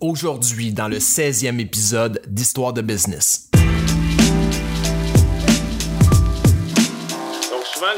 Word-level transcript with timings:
aujourd'hui 0.00 0.72
dans 0.72 0.88
le 0.88 0.98
16e 0.98 1.60
épisode 1.60 2.20
d'Histoire 2.26 2.72
de 2.72 2.82
business. 2.82 3.50
Donc 7.50 7.64
souvent, 7.66 7.92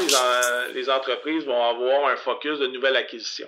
les, 0.73 0.89
entreprises 0.89 1.45
vont 1.45 1.63
avoir 1.63 2.11
un 2.11 2.15
focus 2.17 2.59
de 2.59 2.67
nouvelle 2.67 2.95
acquisition. 2.95 3.47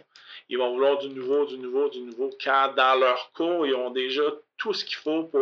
Ils 0.50 0.58
vont 0.58 0.72
vouloir 0.72 1.00
du 1.00 1.10
nouveau, 1.10 1.46
du 1.46 1.58
nouveau, 1.58 1.90
du 1.90 2.02
nouveau, 2.02 2.30
quand 2.44 2.74
dans 2.76 3.00
leur 3.00 3.32
cours, 3.34 3.66
ils 3.66 3.76
ont 3.76 3.90
déjà 3.90 4.24
tout 4.58 4.74
ce 4.74 4.86
qu'il 4.86 4.98
faut 4.98 5.24
pour 5.24 5.40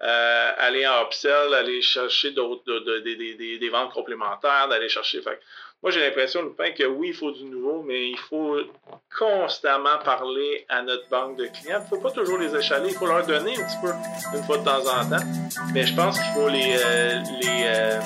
euh, 0.00 0.52
aller 0.58 0.86
en 0.86 1.04
upsell, 1.04 1.54
aller 1.54 1.82
chercher 1.82 2.30
d'autres, 2.30 2.62
des, 3.00 3.68
ventes 3.70 3.92
complémentaires, 3.92 4.68
d'aller 4.68 4.88
chercher. 4.88 5.20
Moi, 5.80 5.92
j'ai 5.92 6.00
l'impression, 6.00 6.42
Lupin, 6.42 6.72
que 6.72 6.84
oui, 6.84 7.08
il 7.10 7.14
faut 7.14 7.30
du 7.30 7.44
nouveau, 7.44 7.84
mais 7.86 8.10
il 8.10 8.18
faut 8.18 8.58
constamment 9.16 9.98
parler 10.04 10.66
à 10.68 10.82
notre 10.82 11.08
banque 11.08 11.36
de 11.36 11.46
clients. 11.46 11.78
Il 11.78 11.84
ne 11.84 11.88
faut 11.88 12.00
pas 12.00 12.10
toujours 12.10 12.36
les 12.38 12.54
échaler, 12.54 12.88
il 12.88 12.94
faut 12.96 13.06
leur 13.06 13.24
donner 13.24 13.52
un 13.52 13.64
petit 13.64 13.76
peu 13.80 13.92
une 14.36 14.42
fois 14.42 14.58
de 14.58 14.64
temps 14.64 14.80
en 14.80 15.08
temps. 15.08 15.24
Mais 15.72 15.86
je 15.86 15.94
pense 15.94 16.18
qu'il 16.18 16.32
faut 16.34 16.48
les, 16.48 16.76
euh, 16.84 17.20
les, 17.40 17.62
euh, 17.66 18.00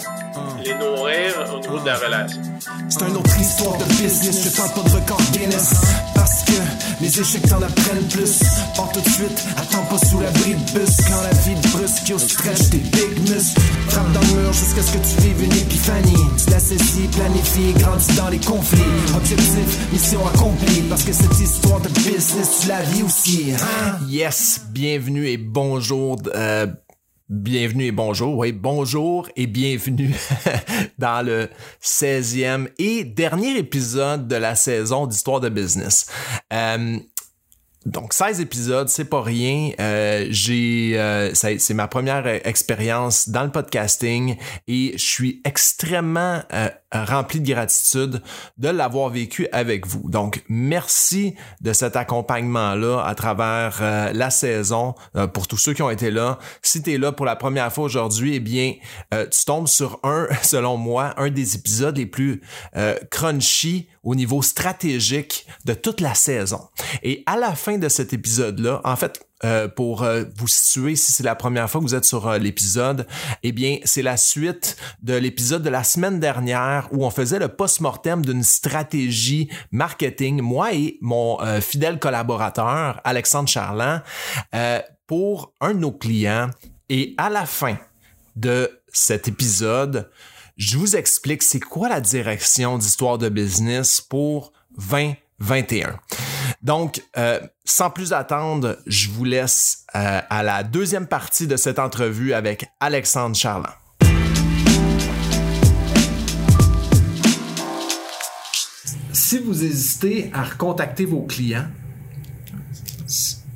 les 0.62 0.74
nourrir 0.74 1.54
au 1.54 1.60
niveau 1.60 1.78
de 1.78 1.86
la 1.86 1.96
relation. 1.96 2.42
C'est 2.88 3.08
une 3.08 3.16
autre 3.16 3.40
histoire 3.40 3.76
de 3.76 3.84
business, 3.84 4.44
je 4.44 4.56
parle 4.56 4.72
pas 4.72 4.88
de 4.88 4.94
record 4.94 5.20
Guinness. 5.32 5.74
Parce 6.14 6.44
que 6.44 6.52
les 7.00 7.20
échecs 7.20 7.48
t'en 7.48 7.60
apprennent 7.60 8.06
plus. 8.08 8.38
Pas 8.76 8.88
tout 8.92 9.00
de 9.00 9.08
suite, 9.08 9.46
attends 9.56 9.84
pas 9.90 9.98
sous 10.06 10.20
l'abri 10.20 10.54
de 10.54 10.78
bus. 10.78 10.96
Quand 11.08 11.22
la 11.22 11.32
vie 11.40 11.60
te 11.60 11.68
brusque, 11.76 12.08
yo 12.08 12.18
stretch 12.18 12.70
tes 12.70 12.78
big 12.78 13.30
muscles. 13.30 13.60
Frappe 13.88 14.12
dans 14.12 14.20
le 14.20 14.42
mur 14.42 14.52
jusqu'à 14.52 14.82
ce 14.82 14.92
que 14.92 14.98
tu 14.98 15.22
vives 15.22 15.44
une 15.44 15.52
épiphanie. 15.52 16.24
Tu 16.44 16.50
la 16.50 16.60
saisis, 16.60 17.08
planifie, 17.16 17.72
grandis 17.78 18.16
dans 18.16 18.28
les 18.28 18.38
conflits. 18.38 18.82
Objectif, 19.16 19.92
mission 19.92 20.26
accomplie. 20.28 20.82
Parce 20.88 21.02
que 21.02 21.12
cette 21.12 21.40
histoire 21.40 21.80
de 21.80 21.88
business, 21.88 22.60
tu 22.60 22.68
la 22.68 22.82
vis 22.82 23.02
aussi. 23.02 23.52
Hein? 23.52 23.98
Yes, 24.08 24.60
bienvenue 24.70 25.26
et 25.28 25.36
bonjour. 25.36 26.18
Euh, 26.34 26.66
Bienvenue 27.32 27.86
et 27.86 27.92
bonjour. 27.92 28.36
Oui, 28.36 28.52
bonjour 28.52 29.26
et 29.36 29.46
bienvenue 29.46 30.14
dans 30.98 31.24
le 31.24 31.48
16e 31.82 32.68
et 32.78 33.04
dernier 33.04 33.56
épisode 33.56 34.28
de 34.28 34.36
la 34.36 34.54
saison 34.54 35.06
d'Histoire 35.06 35.40
de 35.40 35.48
business. 35.48 36.10
Euh, 36.52 36.98
donc 37.86 38.12
16 38.12 38.42
épisodes, 38.42 38.90
c'est 38.90 39.06
pas 39.06 39.22
rien. 39.22 39.70
Euh, 39.80 40.26
j'ai 40.28 40.92
euh, 41.00 41.32
c'est 41.32 41.72
ma 41.72 41.88
première 41.88 42.26
expérience 42.46 43.30
dans 43.30 43.44
le 43.44 43.50
podcasting 43.50 44.36
et 44.68 44.92
je 44.92 45.02
suis 45.02 45.40
extrêmement 45.46 46.42
rempli 46.92 47.40
de 47.40 47.52
gratitude 47.52 48.22
de 48.58 48.68
l'avoir 48.68 49.08
vécu 49.08 49.48
avec 49.52 49.86
vous. 49.86 50.08
Donc 50.08 50.42
merci 50.48 51.34
de 51.60 51.72
cet 51.72 51.96
accompagnement 51.96 52.74
là 52.74 53.02
à 53.04 53.14
travers 53.14 53.78
euh, 53.80 54.12
la 54.12 54.30
saison 54.30 54.94
pour 55.32 55.48
tous 55.48 55.56
ceux 55.56 55.74
qui 55.74 55.82
ont 55.82 55.90
été 55.90 56.10
là. 56.10 56.38
Si 56.62 56.82
tu 56.82 56.92
es 56.92 56.98
là 56.98 57.12
pour 57.12 57.26
la 57.26 57.36
première 57.36 57.72
fois 57.72 57.84
aujourd'hui, 57.84 58.36
eh 58.36 58.40
bien 58.40 58.74
tu 59.10 59.44
tombes 59.44 59.68
sur 59.68 60.00
un 60.02 60.26
selon 60.42 60.76
moi 60.76 61.14
un 61.16 61.30
des 61.30 61.56
épisodes 61.56 61.96
les 61.96 62.06
plus 62.06 62.42
crunchy 63.10 63.88
au 64.02 64.14
niveau 64.14 64.42
stratégique 64.42 65.46
de 65.64 65.74
toute 65.74 66.00
la 66.00 66.14
saison. 66.14 66.60
Et 67.02 67.22
à 67.26 67.36
la 67.36 67.54
fin 67.54 67.78
de 67.78 67.88
cet 67.88 68.12
épisode-là, 68.12 68.80
en 68.84 68.96
fait, 68.96 69.24
euh, 69.44 69.66
pour 69.66 70.02
euh, 70.02 70.24
vous 70.36 70.46
situer, 70.46 70.94
si 70.94 71.12
c'est 71.12 71.24
la 71.24 71.34
première 71.34 71.68
fois 71.68 71.80
que 71.80 71.86
vous 71.86 71.94
êtes 71.94 72.04
sur 72.04 72.28
euh, 72.28 72.38
l'épisode, 72.38 73.06
eh 73.42 73.50
bien, 73.50 73.78
c'est 73.84 74.02
la 74.02 74.16
suite 74.16 74.76
de 75.02 75.14
l'épisode 75.14 75.62
de 75.62 75.70
la 75.70 75.82
semaine 75.82 76.20
dernière 76.20 76.88
où 76.92 77.04
on 77.04 77.10
faisait 77.10 77.38
le 77.38 77.48
post-mortem 77.48 78.24
d'une 78.24 78.44
stratégie 78.44 79.48
marketing, 79.72 80.40
moi 80.40 80.72
et 80.74 80.98
mon 81.00 81.38
fidèle 81.60 81.98
collaborateur, 81.98 83.00
Alexandre 83.04 83.48
Charland, 83.48 84.02
pour 85.06 85.52
un 85.60 85.74
de 85.74 85.78
nos 85.78 85.92
clients. 85.92 86.50
Et 86.88 87.14
à 87.16 87.30
la 87.30 87.46
fin 87.46 87.76
de 88.36 88.70
cet 88.92 89.28
épisode, 89.28 90.10
je 90.56 90.78
vous 90.78 90.96
explique 90.96 91.42
c'est 91.42 91.60
quoi 91.60 91.88
la 91.88 92.00
direction 92.00 92.78
d'histoire 92.78 93.18
de 93.18 93.28
business 93.28 94.00
pour 94.00 94.52
2021. 94.78 95.98
Donc, 96.62 97.02
euh, 97.18 97.40
sans 97.64 97.90
plus 97.90 98.12
attendre, 98.12 98.78
je 98.86 99.08
vous 99.08 99.24
laisse 99.24 99.84
euh, 99.96 100.20
à 100.28 100.42
la 100.44 100.62
deuxième 100.62 101.08
partie 101.08 101.48
de 101.48 101.56
cette 101.56 101.80
entrevue 101.80 102.34
avec 102.34 102.66
Alexandre 102.78 103.34
Charland. 103.34 103.72
Si 109.12 109.38
vous 109.38 109.64
hésitez 109.64 110.30
à 110.32 110.44
recontacter 110.44 111.04
vos 111.04 111.22
clients, 111.22 111.66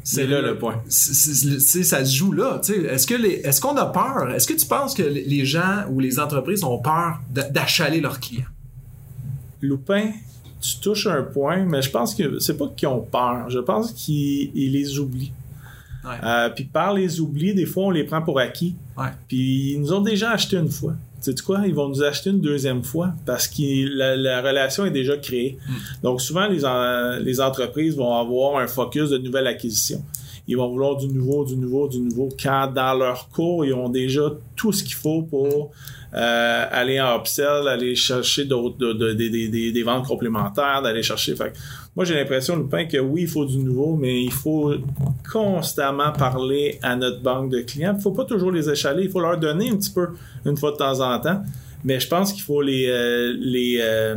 c'est 0.03 0.27
là 0.27 0.41
le 0.41 0.59
point. 0.59 0.83
ça 0.88 2.05
se 2.05 2.17
joue 2.17 2.33
là. 2.33 2.61
Est-ce 2.69 3.06
que 3.06 3.15
est-ce 3.25 3.61
qu'on 3.61 3.77
a 3.77 3.87
peur? 3.87 4.33
Est-ce 4.33 4.47
que 4.47 4.55
tu 4.55 4.67
penses 4.67 4.94
que 4.94 5.03
les 5.03 5.44
gens 5.44 5.84
ou 5.91 6.00
les 6.00 6.19
entreprises 6.19 6.65
ont 6.65 6.78
peur 6.78 7.21
d'achaler 7.31 8.00
leurs 8.00 8.21
clients? 8.21 8.47
Loupin, 9.61 10.12
tu 10.66 10.81
touches 10.81 11.06
un 11.06 11.22
point, 11.22 11.65
mais 11.65 11.82
je 11.82 11.91
pense 11.91 12.15
que 12.15 12.38
c'est 12.38 12.56
pas 12.56 12.69
qu'ils 12.77 12.88
ont 12.88 13.00
peur. 13.00 13.49
Je 13.50 13.59
pense 13.59 13.93
qu'ils 13.93 14.50
les 14.54 14.99
oublient. 14.99 15.32
Euh, 16.22 16.50
puis 16.50 16.65
par 16.65 16.94
les 16.94 17.21
oublis, 17.21 17.53
des 17.53 17.66
fois, 17.66 17.87
on 17.87 17.91
les 17.91 18.04
prend 18.04 18.22
pour 18.22 18.38
acquis. 18.38 18.76
Puis 19.28 19.72
ils 19.72 19.81
nous 19.81 19.93
ont 19.93 20.00
déjà 20.00 20.31
acheté 20.31 20.56
une 20.56 20.71
fois. 20.71 20.94
Tu 21.22 21.32
sais 21.32 21.43
quoi? 21.43 21.66
Ils 21.66 21.75
vont 21.75 21.88
nous 21.88 22.03
acheter 22.03 22.31
une 22.31 22.41
deuxième 22.41 22.84
fois 22.84 23.12
parce 23.25 23.49
que 23.49 23.62
la, 23.88 24.41
relation 24.41 24.87
est 24.87 24.91
déjà 24.91 25.16
créée. 25.16 25.59
Hmm. 25.69 25.72
Donc 26.03 26.21
souvent, 26.21 26.47
les, 26.47 26.62
les 27.25 27.41
entreprises 27.41 27.97
vont 27.97 28.15
avoir 28.15 28.59
un 28.59 28.66
focus 28.66 29.10
de 29.10 29.19
nouvelle 29.19 29.47
acquisition. 29.47 30.03
Ils 30.49 30.57
vont 30.57 30.69
vouloir 30.69 30.97
du 30.97 31.09
nouveau, 31.09 31.45
du 31.45 31.57
nouveau, 31.57 31.89
du 31.89 31.99
nouveau, 31.99 32.29
quand 32.41 32.73
dans 32.73 32.95
leur 32.95 33.29
cours, 33.29 33.65
ils 33.65 33.75
ont 33.75 33.89
déjà 33.89 34.23
tout 34.55 34.73
ce 34.73 34.84
qu'il 34.84 34.95
faut 34.95 35.23
pour 35.23 35.73
euh, 36.15 36.65
aller 36.71 37.01
en 37.01 37.19
upsell, 37.19 37.67
aller 37.69 37.97
chercher 37.97 38.45
d'autres, 38.45 38.93
des, 38.93 39.83
ventes 39.83 40.06
complémentaires, 40.06 40.83
d'aller 40.83 41.03
chercher. 41.03 41.35
Fait 41.35 41.53
moi, 41.97 42.05
j'ai 42.05 42.15
l'impression, 42.15 42.56
Lupin, 42.56 42.85
que 42.85 42.99
oui, 42.99 43.23
il 43.23 43.29
faut 43.29 43.45
du 43.45 43.59
nouveau, 43.59 43.97
mais 43.97 44.23
il 44.23 44.33
faut 44.33 44.73
constamment 45.33 46.12
parler 46.12 46.79
à 46.83 46.95
notre 46.95 47.21
banque 47.23 47.51
de 47.51 47.61
clients. 47.61 47.95
Il 47.97 48.03
faut 48.03 48.12
pas 48.12 48.25
toujours 48.25 48.53
les 48.53 48.71
échaler, 48.71 49.05
il 49.05 49.11
faut 49.11 49.21
leur 49.21 49.39
donner 49.39 49.71
un 49.71 49.77
petit 49.77 49.91
peu 49.91 50.09
une 50.45 50.56
fois 50.56 50.73
de 50.73 50.77
temps 50.77 51.01
en 51.01 51.19
temps. 51.19 51.43
Mais 51.85 52.01
je 52.01 52.09
pense 52.09 52.33
qu'il 52.33 52.43
faut 52.43 52.62
les, 52.62 52.87
euh, 52.89 53.35
les, 53.39 53.79
euh, 53.81 54.17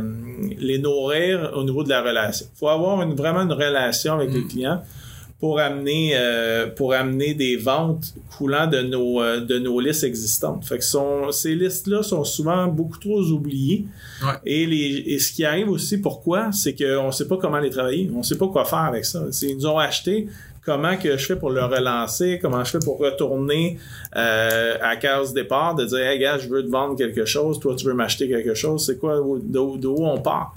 les 0.58 0.78
nourrir 0.78 1.52
au 1.54 1.64
niveau 1.64 1.84
de 1.84 1.88
la 1.88 2.02
relation. 2.02 2.46
Il 2.54 2.58
faut 2.58 2.68
avoir 2.68 3.02
une, 3.02 3.14
vraiment 3.14 3.42
une 3.42 3.52
relation 3.52 4.14
avec 4.14 4.32
les 4.32 4.40
mm. 4.40 4.48
clients 4.48 4.82
pour 5.40 5.58
amener 5.58 6.12
euh, 6.14 6.66
pour 6.68 6.92
amener 6.92 7.32
des 7.32 7.56
ventes 7.56 8.14
coulant 8.36 8.66
de 8.66 8.82
nos 8.82 9.22
euh, 9.22 9.40
de 9.40 9.58
nos 9.58 9.80
listes 9.80 10.04
existantes. 10.04 10.66
Fait 10.66 10.78
que 10.78 10.84
sont, 10.84 11.32
ces 11.32 11.54
listes 11.54 11.86
là 11.86 12.02
sont 12.02 12.24
souvent 12.24 12.66
beaucoup 12.68 12.98
trop 12.98 13.20
oubliées. 13.20 13.86
Et 14.44 14.66
les 14.66 15.02
et 15.06 15.18
ce 15.18 15.32
qui 15.32 15.44
arrive 15.44 15.70
aussi 15.70 15.98
pourquoi, 15.98 16.52
c'est 16.52 16.74
qu'on 16.74 17.10
sait 17.10 17.26
pas 17.26 17.38
comment 17.38 17.58
les 17.58 17.70
travailler, 17.70 18.10
on 18.14 18.22
sait 18.22 18.36
pas 18.36 18.48
quoi 18.48 18.66
faire 18.66 18.80
avec 18.80 19.06
ça. 19.06 19.22
Ils 19.42 19.56
nous 19.56 19.66
ont 19.66 19.78
acheté 19.78 20.28
comment 20.62 20.96
que 20.98 21.16
je 21.16 21.26
fais 21.26 21.36
pour 21.36 21.50
le 21.50 21.64
relancer, 21.64 22.38
comment 22.40 22.62
je 22.62 22.72
fais 22.72 22.78
pour 22.78 22.98
retourner 22.98 23.78
euh, 24.14 24.76
à 24.82 24.96
case 24.96 25.32
départ, 25.32 25.74
de 25.74 25.86
dire 25.86 26.00
hey 26.00 26.18
gars, 26.18 26.36
je 26.36 26.48
veux 26.48 26.62
te 26.62 26.70
vendre 26.70 26.96
quelque 26.96 27.24
chose, 27.24 27.58
toi 27.58 27.74
tu 27.74 27.86
veux 27.86 27.94
m'acheter 27.94 28.28
quelque 28.28 28.52
chose, 28.52 28.84
c'est 28.84 28.98
quoi 28.98 29.22
d'où 29.42 29.96
on 30.00 30.20
part? 30.20 30.54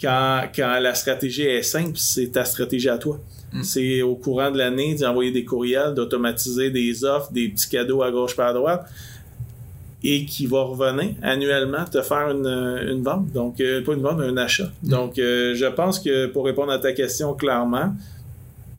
Quand, 0.00 0.42
quand 0.54 0.78
la 0.80 0.94
stratégie 0.94 1.42
est 1.42 1.62
simple, 1.62 1.96
c'est 1.96 2.32
ta 2.32 2.44
stratégie 2.44 2.88
à 2.88 2.98
toi. 2.98 3.18
Mm. 3.52 3.62
C'est 3.62 4.02
au 4.02 4.16
courant 4.16 4.50
de 4.50 4.58
l'année 4.58 4.94
d'envoyer 4.94 5.30
des 5.30 5.44
courriels, 5.44 5.94
d'automatiser 5.94 6.70
des 6.70 7.04
offres, 7.04 7.32
des 7.32 7.48
petits 7.48 7.68
cadeaux 7.68 8.02
à 8.02 8.10
gauche 8.10 8.36
par 8.36 8.48
à 8.48 8.52
droite 8.52 8.86
et 10.04 10.24
qui 10.24 10.46
va 10.46 10.62
revenir 10.62 11.14
annuellement 11.22 11.84
te 11.84 12.00
faire 12.02 12.30
une, 12.30 13.02
vente. 13.02 13.32
Donc, 13.32 13.60
euh, 13.60 13.82
pas 13.82 13.94
une 13.94 14.02
vente, 14.02 14.18
mais 14.18 14.26
un 14.26 14.36
achat. 14.36 14.70
Mm. 14.82 14.88
Donc, 14.88 15.18
euh, 15.18 15.54
je 15.54 15.66
pense 15.66 15.98
que 15.98 16.26
pour 16.26 16.44
répondre 16.44 16.72
à 16.72 16.78
ta 16.78 16.92
question 16.92 17.34
clairement, 17.34 17.94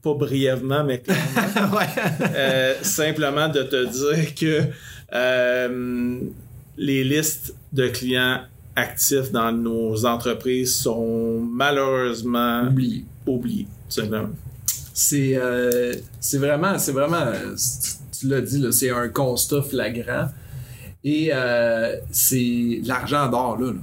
pas 0.04 0.14
brièvement, 0.14 0.84
mais 0.84 1.00
clairement, 1.00 1.80
euh, 2.36 2.76
simplement 2.82 3.50
de 3.50 3.64
te 3.64 3.86
dire 3.86 4.36
que 4.36 4.62
les 6.78 7.04
listes 7.04 7.56
de 7.74 7.88
clients 7.88 8.42
actifs 8.78 9.32
dans 9.32 9.52
nos 9.52 10.06
entreprises 10.06 10.76
sont 10.76 11.40
malheureusement 11.42 12.68
oubliés. 12.68 13.06
oubliés 13.26 13.68
c'est 14.98 15.36
euh, 15.36 15.94
c'est 16.20 16.40
vraiment 16.40 16.80
c'est 16.80 16.92
vraiment 16.92 17.32
tu 18.20 18.28
l'as 18.28 18.42
dit 18.42 18.66
c'est 18.72 18.90
un 18.90 19.10
constat 19.10 19.62
flagrant 19.62 20.30
et 21.04 21.30
euh, 21.32 21.96
c'est 22.10 22.82
l'argent 22.84 23.30
d'or 23.30 23.60
là, 23.60 23.74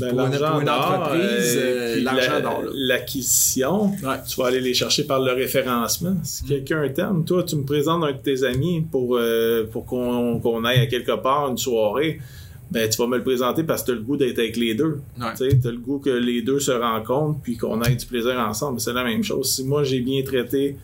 ben, 0.00 0.10
pour, 0.10 0.60
une, 0.60 0.68
entreprise, 0.68 1.56
euh, 1.56 2.02
l'argent 2.02 2.40
d'or. 2.42 2.64
L'acquisition, 2.74 3.92
tu 4.28 4.40
vas 4.40 4.48
aller 4.48 4.60
les 4.60 4.74
chercher 4.74 5.04
par 5.04 5.20
le 5.20 5.32
référencement. 5.32 6.16
Si 6.22 6.44
mm. 6.44 6.48
quelqu'un 6.48 6.88
t'aime, 6.90 7.24
toi, 7.24 7.42
tu 7.44 7.56
me 7.56 7.64
présentes 7.64 8.04
un 8.04 8.12
de 8.12 8.18
tes 8.18 8.44
amis 8.44 8.82
pour, 8.82 9.18
pour 9.72 9.86
qu'on 9.86 10.38
qu'on 10.40 10.64
aille 10.66 10.80
à 10.80 10.86
quelque 10.86 11.16
part 11.16 11.48
une 11.48 11.56
soirée 11.56 12.20
ben 12.70 12.88
tu 12.88 12.98
vas 12.98 13.06
me 13.06 13.16
le 13.16 13.22
présenter 13.22 13.64
parce 13.64 13.82
que 13.82 13.86
tu 13.86 13.92
as 13.92 13.94
le 13.94 14.02
goût 14.02 14.16
d'être 14.16 14.38
avec 14.38 14.56
les 14.56 14.74
deux. 14.74 15.00
Tu 15.36 15.44
as 15.44 15.70
le 15.70 15.78
goût 15.78 15.98
que 15.98 16.10
les 16.10 16.42
deux 16.42 16.60
se 16.60 16.70
rencontrent 16.72 17.40
puis 17.42 17.56
qu'on 17.56 17.80
ait 17.82 17.94
du 17.94 18.06
plaisir 18.06 18.38
ensemble. 18.38 18.80
C'est 18.80 18.92
la 18.92 19.04
même 19.04 19.24
chose. 19.24 19.50
Si 19.52 19.64
moi 19.64 19.84
j'ai 19.84 20.00
bien 20.00 20.22
traité 20.22 20.76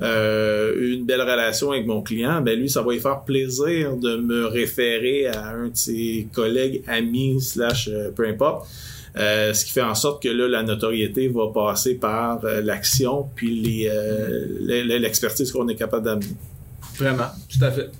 euh, 0.00 0.94
une 0.94 1.04
belle 1.04 1.22
relation 1.22 1.72
avec 1.72 1.86
mon 1.86 2.02
client, 2.02 2.40
ben 2.40 2.58
lui, 2.58 2.70
ça 2.70 2.82
va 2.82 2.92
lui 2.92 3.00
faire 3.00 3.22
plaisir 3.22 3.96
de 3.96 4.16
me 4.16 4.46
référer 4.46 5.26
à 5.26 5.48
un 5.48 5.68
de 5.68 5.76
ses 5.76 6.28
collègues, 6.32 6.82
amis, 6.86 7.40
slash 7.40 7.88
euh, 7.88 8.10
peu 8.10 8.26
importe. 8.26 8.68
Euh, 9.16 9.52
ce 9.52 9.64
qui 9.64 9.72
fait 9.72 9.82
en 9.82 9.96
sorte 9.96 10.22
que 10.22 10.28
là, 10.28 10.46
la 10.46 10.62
notoriété 10.62 11.28
va 11.28 11.48
passer 11.52 11.94
par 11.96 12.42
l'action 12.44 13.28
puis 13.34 13.88
l'expertise 14.60 15.50
qu'on 15.50 15.66
est 15.68 15.74
capable 15.74 16.04
d'amener. 16.04 16.36
Vraiment, 16.96 17.26
tout 17.48 17.64
à 17.64 17.72
fait. 17.72 17.90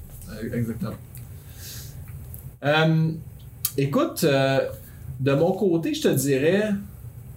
Exactement. 0.53 0.95
Écoute, 3.79 4.25
de 4.25 5.33
mon 5.33 5.53
côté, 5.53 5.95
je 5.95 6.03
te 6.03 6.09
dirais, 6.09 6.71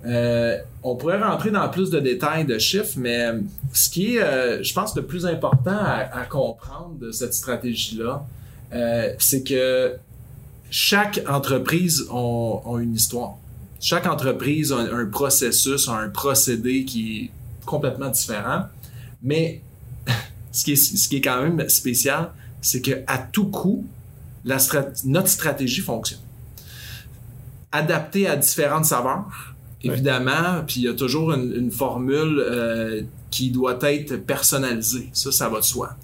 euh, 0.06 0.58
on 0.84 0.96
pourrait 0.96 1.22
rentrer 1.22 1.52
dans 1.52 1.68
plus 1.70 1.90
de 1.90 2.00
détails 2.00 2.46
de 2.46 2.58
chiffres, 2.58 2.94
mais 2.98 3.30
ce 3.72 3.90
qui 3.90 4.16
est, 4.16 4.22
euh, 4.22 4.64
je 4.64 4.74
pense, 4.74 4.96
le 4.96 5.06
plus 5.06 5.26
important 5.26 5.78
à, 5.78 6.26
comprendre 6.26 6.96
de 7.00 7.12
cette 7.12 7.34
stratégie-là, 7.34 8.26
euh, 8.74 9.14
c'est 9.20 9.44
que 9.44 9.96
chaque 10.70 11.22
entreprise 11.28 12.08
a, 12.12 12.78
une 12.80 12.96
histoire. 12.96 13.36
Chaque 13.80 14.08
entreprise 14.08 14.72
a 14.72 14.78
un, 14.78 15.06
processus, 15.06 15.88
un 15.88 16.10
procédé 16.10 16.86
qui 16.86 17.26
est 17.26 17.32
complètement 17.66 18.10
différent. 18.10 18.66
Mais 19.22 19.62
ce 20.52 20.64
qui 20.64 20.74
est, 20.74 20.76
ce 20.76 21.08
qui 21.08 21.18
est 21.18 21.22
quand 21.22 21.42
même 21.42 21.68
spécial, 21.70 22.32
c'est 22.62 22.82
qu'à 22.82 23.18
tout 23.32 23.50
coup, 23.50 23.86
notre 25.06 25.28
stratégie 25.28 25.82
fonctionne. 25.82 26.20
Adaptée 27.72 28.28
à 28.28 28.36
différentes 28.36 28.86
saveurs, 28.86 29.56
évidemment, 29.84 30.64
puis 30.66 30.82
il 30.82 30.84
y 30.84 30.88
a 30.88 30.94
toujours 30.94 31.32
une, 31.34 31.72
formule 31.72 32.40
euh, 32.40 33.02
qui 33.30 33.50
doit 33.50 33.80
être 33.84 34.18
personnalisée. 34.18 35.10
Ça, 35.14 35.32
ça 35.32 35.50
va 35.50 35.60
de 35.60 35.66
soi. 35.66 35.96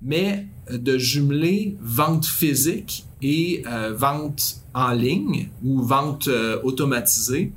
Mais 0.00 0.46
euh, 0.70 0.78
de 0.78 0.98
jumeler 0.98 1.76
vente 1.80 2.26
physique 2.26 3.04
et 3.20 3.64
euh, 3.66 3.92
vente 3.94 4.56
en 4.74 4.92
ligne 4.92 5.48
ou 5.64 5.82
vente 5.82 6.28
automatisée, 6.62 7.52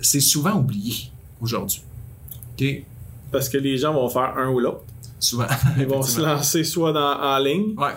c'est 0.00 0.20
souvent 0.20 0.58
oublié 0.58 1.10
aujourd'hui. 1.40 1.82
OK? 2.52 2.84
Parce 3.30 3.48
que 3.48 3.58
les 3.58 3.78
gens 3.78 3.94
vont 3.94 4.08
faire 4.08 4.34
un 4.36 4.48
ou 4.48 4.60
l'autre. 4.60 4.84
Souvent. 5.18 5.46
Ils 5.78 5.86
vont 5.86 6.02
se 6.02 6.20
lancer 6.20 6.64
soit 6.64 6.92
dans, 6.92 7.20
en 7.20 7.38
ligne. 7.38 7.74
Ouais 7.78 7.92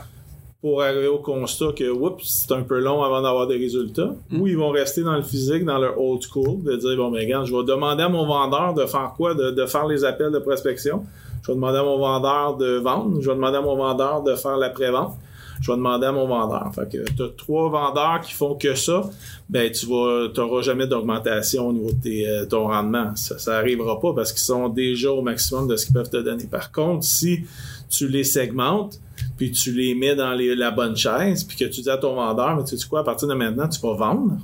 pour 0.66 0.82
arriver 0.82 1.06
au 1.06 1.20
constat 1.20 1.74
que 1.78 1.88
oups, 1.92 2.24
c'est 2.24 2.52
un 2.52 2.64
peu 2.64 2.80
long 2.80 3.04
avant 3.04 3.22
d'avoir 3.22 3.46
des 3.46 3.56
résultats, 3.56 4.16
mm. 4.32 4.42
ou 4.42 4.48
ils 4.48 4.58
vont 4.58 4.72
rester 4.72 5.04
dans 5.04 5.16
le 5.16 5.22
physique, 5.22 5.64
dans 5.64 5.78
leur 5.78 6.02
old 6.02 6.24
school, 6.24 6.64
de 6.64 6.76
dire 6.76 6.98
bon 6.98 7.12
ben 7.12 7.20
regarde, 7.20 7.46
je 7.46 7.56
vais 7.56 7.64
demander 7.64 8.02
à 8.02 8.10
mon 8.10 8.26
vendeur 8.26 8.74
de 8.74 8.84
faire 8.88 9.14
quoi, 9.16 9.36
de, 9.36 9.66
faire 9.68 9.86
les 9.86 10.04
appels 10.04 10.32
de 10.32 10.40
prospection. 10.40 11.04
Je 11.44 11.52
vais 11.52 11.54
demander 11.54 11.78
à 11.78 11.84
mon 11.84 12.00
vendeur 12.00 12.58
de 12.58 12.78
vendre, 12.78 13.22
je 13.22 13.30
vais 13.30 13.36
demander 13.36 13.58
à 13.58 13.62
mon 13.62 13.76
vendeur 13.76 14.24
de 14.24 14.34
faire 14.34 14.58
la 14.58 14.72
pré-vente, 14.72 15.14
je 15.62 15.70
vais 15.70 15.78
demander 15.78 16.08
à 16.08 16.12
mon 16.12 16.26
vendeur. 16.26 16.72
Fait 16.74 16.92
que 16.92 17.12
tu 17.12 17.22
as 17.22 17.30
trois 17.38 17.70
vendeurs 17.70 18.22
qui 18.22 18.34
font 18.34 18.56
que 18.56 18.74
ça, 18.74 19.04
ben 19.48 19.72
tu 19.72 19.86
vas 19.86 20.30
t'auras 20.34 20.64
jamais 20.64 20.88
d'augmentation 20.88 21.68
au 21.68 21.74
niveau 21.74 21.92
de 21.92 22.02
tes, 22.02 22.28
euh, 22.28 22.48
ton 22.48 22.70
rendement. 22.70 23.16
Ça, 23.16 23.38
ça 23.38 23.58
arrivera 23.58 24.00
pas 24.00 24.14
parce 24.14 24.32
qu'ils 24.32 24.42
sont 24.42 24.68
déjà 24.70 25.12
au 25.12 25.22
maximum 25.22 25.68
de 25.68 25.76
ce 25.76 25.86
qu'ils 25.86 25.94
peuvent 25.94 26.10
te 26.10 26.18
donner. 26.18 26.48
Par 26.48 26.72
contre, 26.72 27.04
si 27.04 27.42
tu 27.90 28.08
les 28.08 28.24
segmentes, 28.24 29.00
puis 29.38 29.52
tu 29.52 29.72
les 29.72 29.96
mets 29.96 30.16
dans 30.16 30.34
la 30.34 30.72
bonne 30.72 30.96
chaise, 30.96 31.44
puis 31.44 31.58
que 31.58 31.66
tu 31.66 31.82
dis 31.82 31.90
à 31.90 31.98
ton 31.98 32.16
vendeur, 32.16 32.56
mais 32.56 32.64
tu 32.64 32.78
sais 32.78 32.88
quoi, 32.88 33.02
à 33.02 33.04
partir 33.04 33.28
de 33.28 33.34
maintenant, 33.34 33.68
tu 33.68 33.80
vas 33.82 33.94
vendre, 33.94 34.38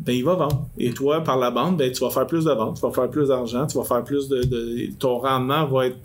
ben 0.00 0.12
il 0.14 0.24
va 0.24 0.34
vendre. 0.34 0.66
Et 0.78 0.92
toi, 0.92 1.22
par 1.22 1.36
la 1.36 1.50
bande, 1.50 1.76
ben 1.76 1.90
tu 1.92 2.00
vas 2.00 2.10
faire 2.10 2.26
plus 2.26 2.44
de 2.44 2.52
ventes, 2.52 2.76
tu 2.76 2.82
vas 2.82 2.92
faire 2.92 3.10
plus 3.10 3.28
d'argent, 3.28 3.66
tu 3.66 3.76
vas 3.76 3.84
faire 3.84 4.04
plus 4.04 4.28
de, 4.28 4.90
Ton 4.98 5.18
rendement 5.18 5.66
va 5.66 5.86
être 5.86 5.98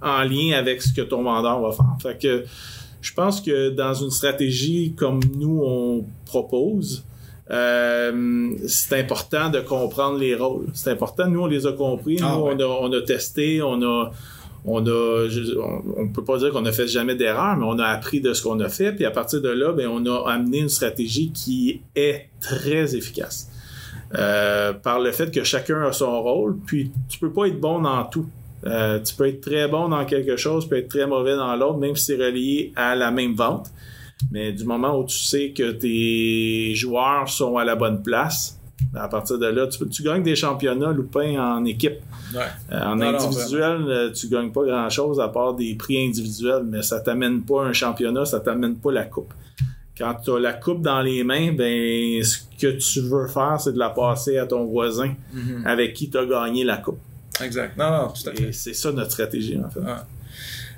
en 0.00 0.22
lien 0.22 0.56
avec 0.56 0.82
ce 0.82 0.92
que 0.92 1.02
ton 1.02 1.22
vendeur 1.22 1.60
va 1.60 1.72
faire. 1.72 1.96
Fait 2.00 2.18
que 2.20 2.44
je 3.00 3.12
pense 3.12 3.40
que 3.40 3.70
dans 3.70 3.94
une 3.94 4.10
stratégie 4.10 4.94
comme 4.96 5.20
nous, 5.36 5.60
on 5.64 6.04
propose, 6.24 7.04
euh, 7.50 8.52
c'est 8.66 8.98
important 8.98 9.50
de 9.50 9.60
comprendre 9.60 10.18
les 10.18 10.34
rôles. 10.34 10.66
C'est 10.72 10.90
important. 10.90 11.28
Nous, 11.28 11.40
on 11.40 11.46
les 11.46 11.66
a 11.66 11.72
compris. 11.72 12.18
Ah, 12.22 12.34
nous, 12.36 12.44
on, 12.44 12.58
a, 12.58 12.64
on, 12.64 12.92
a, 12.92 13.02
testé, 13.02 13.60
on 13.60 13.82
a, 13.82 14.10
on 14.64 14.86
a, 14.86 15.28
peut 16.14 16.24
pas 16.24 16.38
dire 16.38 16.50
qu'on 16.50 16.64
a 16.64 16.72
fait 16.72 16.86
jamais 16.86 17.14
d'erreur, 17.14 17.56
mais 17.56 17.64
on 17.66 17.78
a 17.78 17.86
appris 17.86 18.20
de 18.20 18.32
ce 18.32 18.42
qu'on 18.42 18.60
a 18.60 18.68
fait, 18.68 18.92
puis 18.92 19.04
à 19.04 19.10
partir 19.10 19.40
de 19.40 19.48
là, 19.48 19.72
ben, 19.72 19.88
on 19.88 20.06
a 20.06 20.30
amené 20.30 20.58
une 20.58 20.68
stratégie 20.68 21.32
qui 21.32 21.82
est 21.96 22.28
très 22.40 22.94
efficace. 22.94 23.48
Euh, 24.14 24.72
par 24.72 25.00
le 25.00 25.10
fait 25.10 25.32
que 25.32 25.42
chacun 25.42 25.82
a 25.82 25.92
son 25.92 26.22
rôle, 26.22 26.58
puis 26.66 26.92
tu 27.08 27.18
peux 27.18 27.32
pas 27.32 27.46
être 27.46 27.58
bon 27.58 27.80
dans 27.80 28.04
tout. 28.04 28.26
Euh, 28.66 29.00
tu 29.00 29.14
peux 29.14 29.26
être 29.26 29.40
très 29.40 29.66
bon 29.66 29.88
dans 29.88 30.04
quelque 30.04 30.36
chose, 30.36 30.64
tu 30.64 30.70
peux 30.70 30.76
être 30.76 30.88
très 30.88 31.06
mauvais 31.06 31.34
dans 31.34 31.56
l'autre, 31.56 31.78
même 31.78 31.96
si 31.96 32.04
c'est 32.04 32.16
relié 32.16 32.72
à 32.76 32.94
la 32.94 33.10
même 33.10 33.34
vente. 33.34 33.70
Mais 34.30 34.52
du 34.52 34.64
moment 34.64 34.96
où 34.98 35.04
tu 35.04 35.18
sais 35.18 35.50
que 35.50 35.72
tes 35.72 36.74
joueurs 36.74 37.28
sont 37.28 37.56
à 37.56 37.64
la 37.64 37.74
bonne 37.74 38.02
place, 38.02 38.60
à 38.94 39.08
partir 39.08 39.38
de 39.38 39.46
là, 39.46 39.66
tu, 39.66 39.86
tu 39.88 40.02
gagnes 40.02 40.22
des 40.22 40.36
championnats 40.36 40.92
loupins 40.92 41.38
en 41.38 41.64
équipe. 41.64 42.00
Euh, 42.34 42.82
en 42.84 43.00
individuel, 43.00 43.84
euh, 43.88 44.10
tu 44.10 44.28
gagnes 44.28 44.50
pas 44.50 44.64
grand-chose 44.64 45.20
à 45.20 45.28
part 45.28 45.54
des 45.54 45.74
prix 45.74 46.06
individuels, 46.06 46.64
mais 46.64 46.82
ça 46.82 47.00
t'amène 47.00 47.42
pas 47.42 47.64
un 47.64 47.72
championnat, 47.72 48.24
ça 48.24 48.40
t'amène 48.40 48.76
pas 48.76 48.92
la 48.92 49.04
coupe. 49.04 49.32
Quand 49.96 50.14
tu 50.24 50.30
as 50.30 50.38
la 50.38 50.52
coupe 50.54 50.82
dans 50.82 51.02
les 51.02 51.22
mains, 51.22 51.52
ben 51.52 52.22
ce 52.22 52.38
que 52.58 52.78
tu 52.78 53.00
veux 53.00 53.28
faire, 53.28 53.60
c'est 53.60 53.72
de 53.72 53.78
la 53.78 53.90
passer 53.90 54.38
à 54.38 54.46
ton 54.46 54.64
voisin 54.64 55.14
mm-hmm. 55.34 55.66
avec 55.66 55.94
qui 55.94 56.08
tu 56.08 56.16
as 56.16 56.24
gagné 56.24 56.64
la 56.64 56.78
coupe. 56.78 56.98
Exact. 57.42 57.76
Non, 57.76 57.90
non, 57.90 58.08
tout 58.08 58.28
à 58.28 58.34
fait. 58.34 58.52
c'est 58.52 58.74
ça 58.74 58.92
notre 58.92 59.12
stratégie, 59.12 59.58
en 59.58 59.70
fait. 59.70 59.80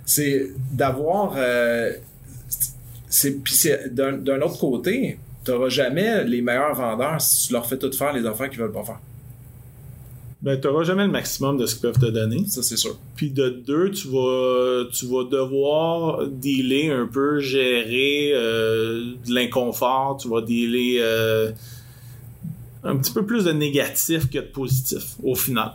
C'est 0.04 0.50
d'avoir. 0.72 1.34
Euh, 1.36 1.92
puis 3.44 3.68
d'un 3.92 4.40
autre 4.42 4.58
côté, 4.58 5.18
tu 5.44 5.50
n'auras 5.50 5.69
jamais 5.69 6.25
les 6.25 6.41
meilleurs 6.41 6.75
vendeurs 6.75 7.20
si 7.20 7.49
tu 7.49 7.52
leur 7.52 7.67
fais 7.67 7.79
tout 7.79 7.93
faire 7.93 8.12
les 8.12 8.26
affaires 8.26 8.50
qu'ils 8.50 8.61
veulent 8.61 8.73
pas 8.73 8.85
faire. 8.85 9.00
Ben, 10.44 10.61
tu 10.61 10.67
n'auras 10.67 10.85
jamais 10.85 11.05
le 11.05 11.11
maximum 11.11 11.56
de 11.56 11.64
ce 11.64 11.75
qu'ils 11.75 11.82
peuvent 11.82 11.99
te 11.99 12.11
donner. 12.11 12.44
Ça, 12.49 12.62
c'est 12.62 12.76
sûr. 12.76 12.99
Puis 13.17 13.31
de 13.31 13.49
deux, 13.49 13.91
tu 13.91 14.08
vas, 14.08 14.85
tu 14.93 15.06
vas 15.06 15.25
devoir 15.25 16.26
dealer 16.26 16.91
un 16.91 17.06
peu, 17.06 17.41
gérer 17.41 18.32
euh, 18.35 19.14
de 19.26 19.35
l'inconfort, 19.35 20.19
tu 20.20 20.29
vas 20.29 20.43
dealer 20.43 20.99
euh, 21.00 21.50
un 22.82 22.97
petit 22.97 23.12
peu 23.12 23.25
plus 23.25 23.44
de 23.44 23.52
négatif 23.52 24.29
que 24.29 24.38
de 24.38 24.43
positif 24.43 25.14
au 25.23 25.35
final. 25.35 25.73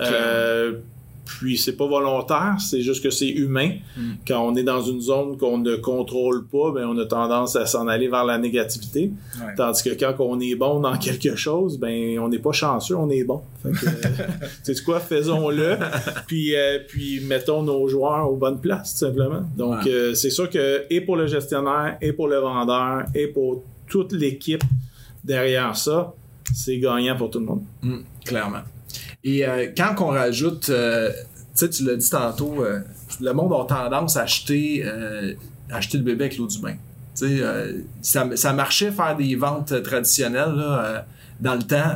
Euh, 0.00 0.78
puis 1.26 1.58
c'est 1.58 1.76
pas 1.76 1.86
volontaire, 1.86 2.56
c'est 2.60 2.80
juste 2.80 3.02
que 3.02 3.10
c'est 3.10 3.28
humain. 3.28 3.72
Hmm. 3.96 4.12
Quand 4.26 4.46
on 4.46 4.54
est 4.54 4.62
dans 4.62 4.80
une 4.80 5.00
zone 5.00 5.36
qu'on 5.36 5.58
ne 5.58 5.74
contrôle 5.74 6.46
pas, 6.46 6.70
ben 6.70 6.86
on 6.86 6.96
a 6.98 7.04
tendance 7.04 7.56
à 7.56 7.66
s'en 7.66 7.88
aller 7.88 8.06
vers 8.06 8.24
la 8.24 8.38
négativité. 8.38 9.10
Tandis 9.56 9.82
que 9.82 9.90
quand 9.90 10.14
on 10.20 10.38
est 10.40 10.54
bon 10.54 10.80
dans 10.80 10.96
quelque 10.96 11.34
chose, 11.34 11.78
ben 11.78 12.18
on 12.20 12.28
n'est 12.28 12.38
pas 12.38 12.52
chanceux, 12.52 12.96
on 12.96 13.10
est 13.10 13.24
bon. 13.24 13.42
Que, 13.64 13.68
euh, 13.68 14.74
quoi, 14.84 15.00
faisons-le. 15.00 15.76
puis 16.28 16.54
euh, 16.54 16.78
puis 16.86 17.20
mettons 17.20 17.62
nos 17.62 17.88
joueurs 17.88 18.30
aux 18.30 18.36
bonnes 18.36 18.60
places, 18.60 18.92
tout 18.92 19.06
simplement. 19.06 19.42
Donc 19.56 19.86
euh, 19.86 20.14
c'est 20.14 20.30
sûr 20.30 20.48
que 20.48 20.84
et 20.88 21.00
pour 21.00 21.16
le 21.16 21.26
gestionnaire, 21.26 21.98
et 22.00 22.12
pour 22.12 22.28
le 22.28 22.38
vendeur, 22.38 23.04
et 23.14 23.26
pour 23.26 23.64
toute 23.88 24.12
l'équipe 24.12 24.62
derrière 25.24 25.76
ça, 25.76 26.14
c'est 26.54 26.78
gagnant 26.78 27.16
pour 27.16 27.30
tout 27.30 27.40
le 27.40 27.46
monde. 27.46 27.64
Hmm, 27.82 27.98
clairement. 28.24 28.62
Et 29.24 29.46
euh, 29.46 29.68
quand 29.76 29.94
on 30.00 30.08
rajoute, 30.08 30.68
euh, 30.70 31.10
tu 31.10 31.16
sais, 31.54 31.70
tu 31.70 31.84
l'as 31.84 31.96
dit 31.96 32.10
tantôt, 32.10 32.62
euh, 32.62 32.80
le 33.20 33.32
monde 33.32 33.52
a 33.52 33.64
tendance 33.64 34.16
à 34.16 34.22
acheter, 34.22 34.84
acheter 35.70 35.98
le 35.98 36.04
bébé 36.04 36.24
avec 36.26 36.38
l'eau 36.38 36.46
du 36.46 36.58
bain. 36.58 36.76
Tu 37.16 37.40
sais, 38.02 38.36
ça, 38.36 38.52
marchait 38.52 38.90
faire 38.90 39.16
des 39.16 39.34
ventes 39.36 39.82
traditionnelles 39.82 41.04
dans 41.40 41.54
le 41.54 41.62
temps. 41.62 41.92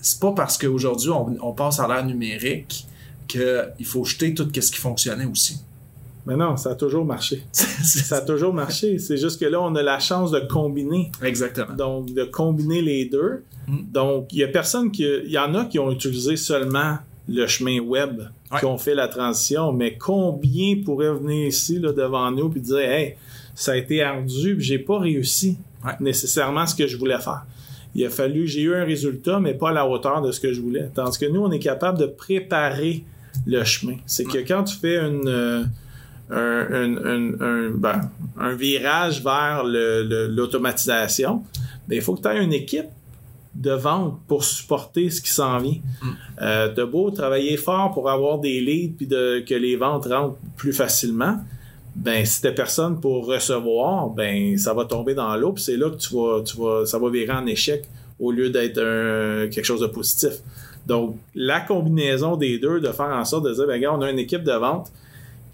c'est 0.00 0.20
pas 0.20 0.32
parce 0.32 0.56
qu'aujourd'hui 0.56 1.10
on, 1.10 1.52
passe 1.52 1.80
à 1.80 1.88
l'ère 1.88 2.04
numérique 2.04 2.86
qu'il 3.26 3.84
faut 3.84 4.04
jeter 4.04 4.32
tout 4.32 4.48
ce 4.54 4.72
qui 4.72 4.78
fonctionnait 4.78 5.26
aussi. 5.26 5.60
Mais 6.24 6.36
non, 6.36 6.56
ça 6.56 6.70
a 6.70 6.74
toujours 6.74 7.04
marché. 7.04 7.42
ça 7.52 8.16
a 8.16 8.20
toujours 8.20 8.52
marché. 8.52 8.98
C'est 8.98 9.16
juste 9.16 9.40
que 9.40 9.46
là, 9.46 9.60
on 9.62 9.74
a 9.74 9.82
la 9.82 9.98
chance 9.98 10.30
de 10.30 10.40
combiner. 10.40 11.10
Exactement. 11.22 11.74
Donc, 11.74 12.12
de 12.12 12.24
combiner 12.24 12.82
les 12.82 13.06
deux. 13.06 13.44
Donc, 13.68 14.32
il 14.32 14.38
y 14.38 14.44
a 14.44 14.48
personne 14.48 14.90
qui. 14.90 15.04
Il 15.24 15.30
y 15.30 15.38
en 15.38 15.54
a 15.54 15.64
qui 15.66 15.78
ont 15.78 15.90
utilisé 15.90 16.36
seulement 16.36 16.98
le 17.28 17.46
chemin 17.46 17.80
web, 17.80 18.22
qui 18.58 18.64
ont 18.64 18.78
fait 18.78 18.94
la 18.94 19.08
transition, 19.08 19.72
mais 19.72 19.96
combien 19.98 20.76
pourraient 20.84 21.12
venir 21.12 21.48
ici 21.48 21.78
là, 21.78 21.92
devant 21.92 22.30
nous 22.30 22.52
et 22.56 22.60
dire 22.60 22.78
Hey, 22.78 23.16
ça 23.54 23.72
a 23.72 23.76
été 23.76 24.02
ardu, 24.02 24.56
puis 24.56 24.64
j'ai 24.64 24.78
pas 24.78 24.98
réussi 24.98 25.58
nécessairement 26.00 26.66
ce 26.66 26.74
que 26.74 26.86
je 26.86 26.96
voulais 26.96 27.18
faire. 27.18 27.44
Il 27.94 28.04
a 28.04 28.10
fallu, 28.10 28.46
j'ai 28.46 28.62
eu 28.62 28.74
un 28.74 28.84
résultat, 28.84 29.40
mais 29.40 29.54
pas 29.54 29.70
à 29.70 29.72
la 29.72 29.86
hauteur 29.86 30.22
de 30.22 30.30
ce 30.30 30.40
que 30.40 30.52
je 30.52 30.60
voulais. 30.60 30.90
Tandis 30.94 31.18
que 31.18 31.26
nous, 31.26 31.40
on 31.40 31.50
est 31.50 31.58
capable 31.58 31.98
de 31.98 32.06
préparer 32.06 33.04
le 33.46 33.64
chemin. 33.64 33.96
C'est 34.06 34.24
que 34.24 34.38
quand 34.38 34.64
tu 34.64 34.76
fais 34.76 34.98
une. 34.98 35.28
Euh, 35.28 35.64
un, 36.30 37.70
ben, 37.70 38.10
un, 38.38 38.54
virage 38.54 39.22
vers 39.22 39.64
l'automatisation, 39.64 41.42
ben, 41.88 41.96
il 41.96 42.02
faut 42.02 42.14
que 42.14 42.20
tu 42.20 42.28
aies 42.28 42.44
une 42.44 42.52
équipe 42.52 42.88
de 43.58 43.72
vente 43.72 44.18
pour 44.26 44.44
supporter 44.44 45.10
ce 45.10 45.20
qui 45.20 45.30
s'en 45.30 45.58
vient. 45.58 45.78
Mm. 46.02 46.06
Euh, 46.42 46.72
t'as 46.74 46.86
beau 46.86 47.10
travailler 47.10 47.56
fort 47.56 47.92
pour 47.92 48.08
avoir 48.08 48.38
des 48.38 48.60
leads 48.60 48.94
puis 48.96 49.06
de, 49.06 49.44
que 49.46 49.54
les 49.54 49.76
ventes 49.76 50.06
rentrent 50.06 50.36
plus 50.56 50.72
facilement, 50.72 51.36
ben 51.94 52.24
si 52.24 52.40
t'as 52.40 52.52
personne 52.52 53.00
pour 53.00 53.26
recevoir, 53.26 54.10
ben 54.10 54.56
ça 54.56 54.72
va 54.72 54.84
tomber 54.84 55.14
dans 55.14 55.36
l'eau 55.36 55.52
puis 55.52 55.64
c'est 55.64 55.76
là 55.76 55.90
que 55.90 55.96
tu 55.96 56.14
vas, 56.14 56.42
tu 56.42 56.56
vas, 56.56 56.86
ça 56.86 56.98
va 56.98 57.10
virer 57.10 57.32
en 57.32 57.46
échec 57.46 57.88
au 58.20 58.30
lieu 58.30 58.50
d'être 58.50 58.80
quelque 59.48 59.64
chose 59.64 59.80
de 59.80 59.86
positif. 59.86 60.34
Donc 60.86 61.16
la 61.34 61.60
combinaison 61.60 62.36
des 62.36 62.58
deux 62.58 62.80
de 62.80 62.92
faire 62.92 63.06
en 63.06 63.24
sorte 63.24 63.44
de 63.44 63.52
dire, 63.52 63.66
ben 63.66 63.74
regarde, 63.74 64.00
on 64.00 64.04
a 64.04 64.10
une 64.10 64.18
équipe 64.18 64.44
de 64.44 64.52
vente 64.52 64.90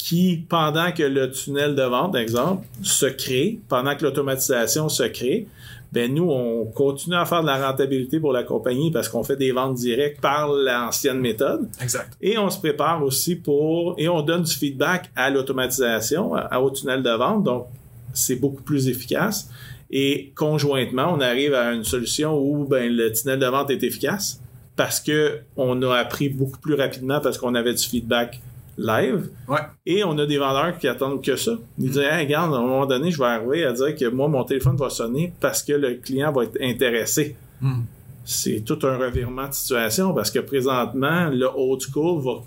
qui, 0.04 0.44
pendant 0.49 0.92
que 0.92 1.02
le 1.02 1.30
tunnel 1.30 1.75
de 1.75 1.82
vente, 1.82 2.14
exemple, 2.14 2.66
se 2.82 3.06
crée, 3.06 3.58
pendant 3.68 3.96
que 3.96 4.04
l'automatisation 4.04 4.90
se 4.90 5.04
crée, 5.04 5.49
ben 5.94 6.12
nous, 6.12 6.28
on 6.28 6.66
continue 6.66 7.14
à 7.14 7.24
faire 7.24 7.42
de 7.42 7.46
la 7.46 7.68
rentabilité 7.68 8.18
pour 8.18 8.32
la 8.32 8.42
compagnie 8.42 8.90
parce 8.90 9.08
qu'on 9.08 9.22
fait 9.22 9.36
des 9.36 9.52
ventes 9.52 9.76
directes 9.76 10.20
par 10.20 10.52
l'ancienne 10.52 11.20
méthode. 11.20 11.68
Exact. 11.80 12.16
Et 12.20 12.36
on 12.36 12.50
se 12.50 12.58
prépare 12.58 13.04
aussi 13.04 13.36
pour, 13.36 13.94
et 13.96 14.08
on 14.08 14.20
donne 14.22 14.42
du 14.42 14.52
feedback 14.52 15.12
à 15.14 15.30
l'automatisation, 15.30 16.32
au 16.32 16.70
tunnel 16.70 17.04
de 17.04 17.10
vente. 17.10 17.44
Donc, 17.44 17.68
c'est 18.12 18.34
beaucoup 18.34 18.62
plus 18.62 18.88
efficace. 18.88 19.48
Et 19.88 20.32
conjointement, 20.34 21.14
on 21.14 21.20
arrive 21.20 21.54
à 21.54 21.72
une 21.72 21.84
solution 21.84 22.36
où 22.40 22.64
ben, 22.64 22.92
le 22.92 23.12
tunnel 23.12 23.38
de 23.38 23.46
vente 23.46 23.70
est 23.70 23.84
efficace 23.84 24.40
parce 24.74 24.98
que 24.98 25.42
on 25.56 25.80
a 25.82 25.94
appris 25.94 26.28
beaucoup 26.28 26.58
plus 26.58 26.74
rapidement 26.74 27.20
parce 27.20 27.38
qu'on 27.38 27.54
avait 27.54 27.74
du 27.74 27.84
feedback 27.84 28.40
live. 28.76 29.31
Ouais. 29.49 29.61
Et 29.87 30.04
on 30.04 30.16
a 30.19 30.26
des 30.26 30.38
vendeurs 30.38 30.78
qui 30.78 30.88
attendent 30.88 31.23
que 31.23 31.37
ça. 31.37 31.52
Ils 31.78 31.90
disent, 31.90 31.99
hey, 31.99 32.25
regarde, 32.25 32.54
à 32.54 32.59
un 32.59 32.62
moment 32.62 32.87
donné, 32.87 33.11
je 33.11 33.19
vais 33.19 33.26
arriver 33.26 33.64
à 33.64 33.73
dire 33.73 33.95
que 33.95 34.09
moi, 34.09 34.28
mon 34.28 34.45
téléphone 34.45 34.76
va 34.76 34.90
sonner 34.90 35.33
parce 35.40 35.62
que 35.62 35.73
le 35.73 35.95
client 35.95 36.33
va 36.33 36.45
être 36.45 36.59
intéressé. 36.61 37.37
Hmm. 37.61 37.83
C'est 38.25 38.64
tout 38.64 38.78
un 38.85 38.97
revirement 38.97 39.49
de 39.49 39.52
situation 39.52 40.14
parce 40.14 40.31
que 40.31 40.38
présentement, 40.38 41.28
le 41.31 41.47
old 41.47 41.81
school 41.81 42.23
va 42.23 42.43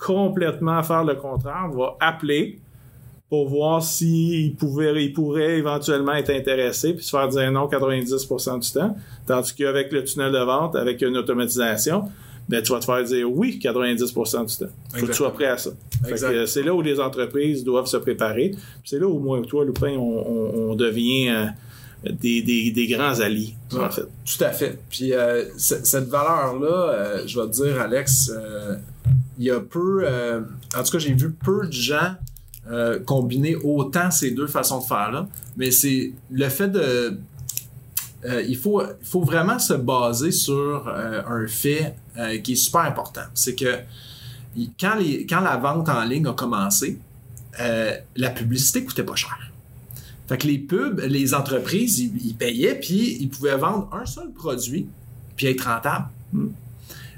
complètement 0.00 0.82
faire 0.82 1.04
le 1.04 1.14
contraire, 1.14 1.68
va 1.70 1.96
appeler 2.00 2.60
pour 3.28 3.48
voir 3.48 3.82
s'il 3.82 4.54
pouvait, 4.56 5.04
il 5.04 5.12
pourrait 5.12 5.58
éventuellement 5.58 6.14
être 6.14 6.30
intéressé 6.30 6.94
puis 6.94 7.04
se 7.04 7.10
faire 7.10 7.28
dire 7.28 7.50
non 7.52 7.66
90% 7.68 8.60
du 8.60 8.72
temps. 8.72 8.96
Tandis 9.26 9.54
qu'avec 9.54 9.92
le 9.92 10.04
tunnel 10.04 10.32
de 10.32 10.38
vente, 10.38 10.76
avec 10.76 11.02
une 11.02 11.16
automatisation, 11.16 12.04
ben, 12.48 12.62
tu 12.62 12.72
vas 12.72 12.80
te 12.80 12.86
faire 12.86 13.04
dire 13.04 13.30
oui 13.30 13.58
90% 13.62 14.46
du 14.46 14.56
temps. 14.56 14.72
Faut 14.94 15.06
que 15.06 15.10
tu 15.10 15.16
sois 15.16 15.32
prêt 15.32 15.46
à 15.46 15.58
ça. 15.58 15.70
C'est 16.46 16.62
là 16.62 16.74
où 16.74 16.80
les 16.80 16.98
entreprises 16.98 17.62
doivent 17.62 17.86
se 17.86 17.98
préparer. 17.98 18.54
C'est 18.84 18.98
là 18.98 19.06
où 19.06 19.18
moi 19.18 19.38
et 19.38 19.42
toi, 19.42 19.64
Lupin, 19.64 19.96
on, 19.98 20.74
devient 20.74 21.28
euh, 21.28 21.46
des, 22.10 22.42
des, 22.42 22.86
grands 22.86 23.20
alliés, 23.20 23.54
en 23.72 23.90
fait. 23.90 24.02
Tout 24.02 24.44
à 24.44 24.50
fait. 24.50 24.78
Puis 24.88 25.12
euh, 25.12 25.44
cette 25.56 26.08
valeur-là, 26.08 26.90
euh, 26.92 27.22
je 27.26 27.40
vais 27.40 27.46
te 27.48 27.52
dire, 27.52 27.80
Alex, 27.80 28.32
il 29.38 29.44
y 29.44 29.50
a 29.50 29.60
peu, 29.60 30.06
en 30.06 30.82
tout 30.82 30.92
cas, 30.92 30.98
j'ai 30.98 31.12
vu 31.12 31.32
peu 31.32 31.66
de 31.66 31.72
gens 31.72 32.14
combiner 33.06 33.56
autant 33.56 34.10
ces 34.10 34.30
deux 34.30 34.46
façons 34.46 34.80
de 34.80 34.84
faire-là. 34.84 35.26
Mais 35.56 35.70
c'est 35.70 36.12
le 36.30 36.48
fait 36.48 36.68
de 36.68 37.18
euh, 38.24 38.42
il, 38.42 38.56
faut, 38.56 38.82
faut 39.02 39.22
vraiment 39.22 39.58
se 39.58 39.74
baser 39.74 40.32
sur 40.32 40.88
euh, 40.88 41.22
un 41.24 41.46
fait 41.46 41.94
euh, 42.16 42.38
qui 42.38 42.54
est 42.54 42.56
super 42.56 42.80
important. 42.80 43.22
C'est 43.32 43.54
que 43.54 43.78
quand, 44.80 44.96
les, 44.96 45.24
quand 45.24 45.40
la 45.40 45.56
vente 45.56 45.88
en 45.88 46.02
ligne 46.04 46.26
a 46.26 46.32
commencé, 46.32 46.98
la 48.16 48.30
publicité 48.30 48.84
coûtait 48.84 49.04
pas 49.04 49.16
cher. 49.16 49.36
Fait 50.28 50.38
que 50.38 50.46
les 50.46 50.58
pubs, 50.58 51.00
les 51.00 51.34
entreprises, 51.34 51.98
ils, 51.98 52.34
payaient, 52.34 52.76
puis 52.76 53.16
ils 53.20 53.28
pouvaient 53.28 53.56
vendre 53.56 53.88
un 53.92 54.06
seul 54.06 54.30
produit, 54.30 54.86
puis 55.34 55.46
être 55.46 55.62
rentable. 55.62 56.06
Hmm. 56.32 56.48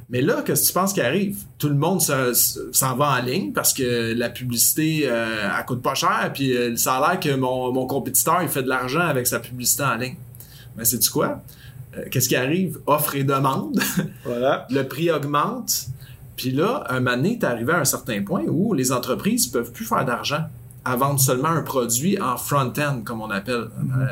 Mais 0.09 0.23
là, 0.23 0.43
qu'est-ce 0.43 0.63
que 0.63 0.67
tu 0.69 0.73
penses 0.73 0.93
qui 0.95 1.01
arrive? 1.03 1.45
Tout 1.59 1.69
le 1.69 1.75
monde 1.75 2.01
s'en 2.01 2.97
va 2.97 3.19
en 3.19 3.23
ligne 3.23 3.53
parce 3.53 3.75
que 3.75 4.15
la 4.15 4.31
publicité, 4.31 5.03
elle 5.03 5.65
coûte 5.67 5.83
pas 5.83 5.95
cher, 5.95 6.31
puis 6.33 6.55
ça 6.77 6.95
a 6.95 7.13
l'air 7.13 7.21
que 7.21 7.35
mon, 7.35 7.71
mon 7.73 7.87
compétiteur, 7.87 8.43
il 8.43 8.49
fait 8.49 8.63
de 8.63 8.69
l'argent 8.69 9.01
avec 9.01 9.27
sa 9.27 9.41
publicité 9.41 9.83
en 9.83 9.97
ligne. 9.97 10.17
Mais 10.81 10.87
c'est 10.87 10.99
tu 10.99 11.11
quoi? 11.11 11.43
Euh, 11.95 12.05
qu'est-ce 12.11 12.27
qui 12.27 12.37
arrive? 12.37 12.81
Offre 12.87 13.15
et 13.15 13.23
demande. 13.23 13.79
Voilà. 14.25 14.67
le 14.71 14.89
prix 14.89 15.11
augmente. 15.11 15.89
Puis 16.37 16.53
là, 16.53 16.85
un 16.89 17.01
moment 17.01 17.17
donné, 17.17 17.39
tu 17.39 17.45
arrivé 17.45 17.75
à 17.75 17.81
un 17.81 17.85
certain 17.85 18.23
point 18.23 18.45
où 18.49 18.73
les 18.73 18.93
entreprises 18.93 19.49
ne 19.49 19.53
peuvent 19.53 19.73
plus 19.73 19.85
faire 19.85 20.07
d'argent 20.07 20.45
à 20.87 20.97
vendre 20.97 21.21
seulement 21.21 21.49
un 21.49 21.61
produit 21.61 22.19
en 22.19 22.39
front-end, 22.39 23.03
comme 23.05 23.21
on 23.21 23.29
appelle 23.29 23.69
euh, 23.69 24.07